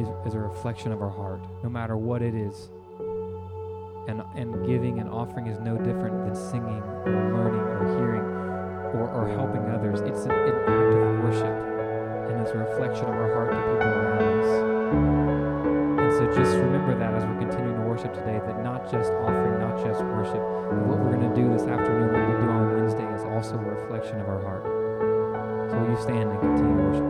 is, 0.00 0.08
is 0.26 0.34
a 0.34 0.38
reflection 0.38 0.92
of 0.92 1.02
our 1.02 1.10
heart, 1.10 1.42
no 1.62 1.68
matter 1.68 1.98
what 1.98 2.22
it 2.22 2.34
is. 2.34 2.70
And, 4.08 4.22
and 4.34 4.66
giving 4.66 4.98
and 4.98 5.10
offering 5.10 5.46
is 5.46 5.60
no 5.60 5.76
different 5.76 6.24
than 6.24 6.34
singing 6.34 6.80
or 7.04 7.12
learning 7.36 7.60
or 7.60 7.84
hearing 7.98 8.24
or, 8.96 9.10
or 9.12 9.28
helping 9.28 9.68
others. 9.68 10.00
It's 10.00 10.24
an, 10.24 10.30
an 10.30 10.54
act 10.66 10.92
of 10.96 11.24
worship, 11.24 12.32
and 12.32 12.40
it's 12.40 12.52
a 12.52 12.58
reflection 12.58 13.04
of 13.04 13.14
our 13.14 13.34
heart 13.34 13.50
to 13.52 13.58
people 13.58 13.92
around 13.92 14.22
us. 14.40 14.76
And 16.00 16.12
so 16.16 16.40
just 16.40 16.56
remember 16.56 16.96
that 16.98 17.12
as 17.12 17.24
we're 17.26 17.38
continuing 17.38 17.75
worship 17.96 18.12
today, 18.12 18.38
that 18.44 18.62
not 18.62 18.84
just 18.92 19.10
offering, 19.24 19.58
not 19.58 19.82
just 19.82 20.04
worship, 20.04 20.36
but 20.68 20.84
what 20.84 20.98
we're 20.98 21.16
going 21.16 21.30
to 21.30 21.34
do 21.34 21.48
this 21.48 21.62
afternoon, 21.62 22.12
what 22.12 22.28
we 22.28 22.44
do 22.44 22.50
on 22.52 22.74
Wednesday, 22.74 23.08
is 23.14 23.24
also 23.24 23.54
a 23.54 23.64
reflection 23.72 24.20
of 24.20 24.28
our 24.28 24.40
heart. 24.42 24.64
So 25.70 25.78
will 25.78 25.88
you 25.88 26.02
stand 26.02 26.28
and 26.28 26.40
continue 26.40 26.76
worship? 26.76 27.05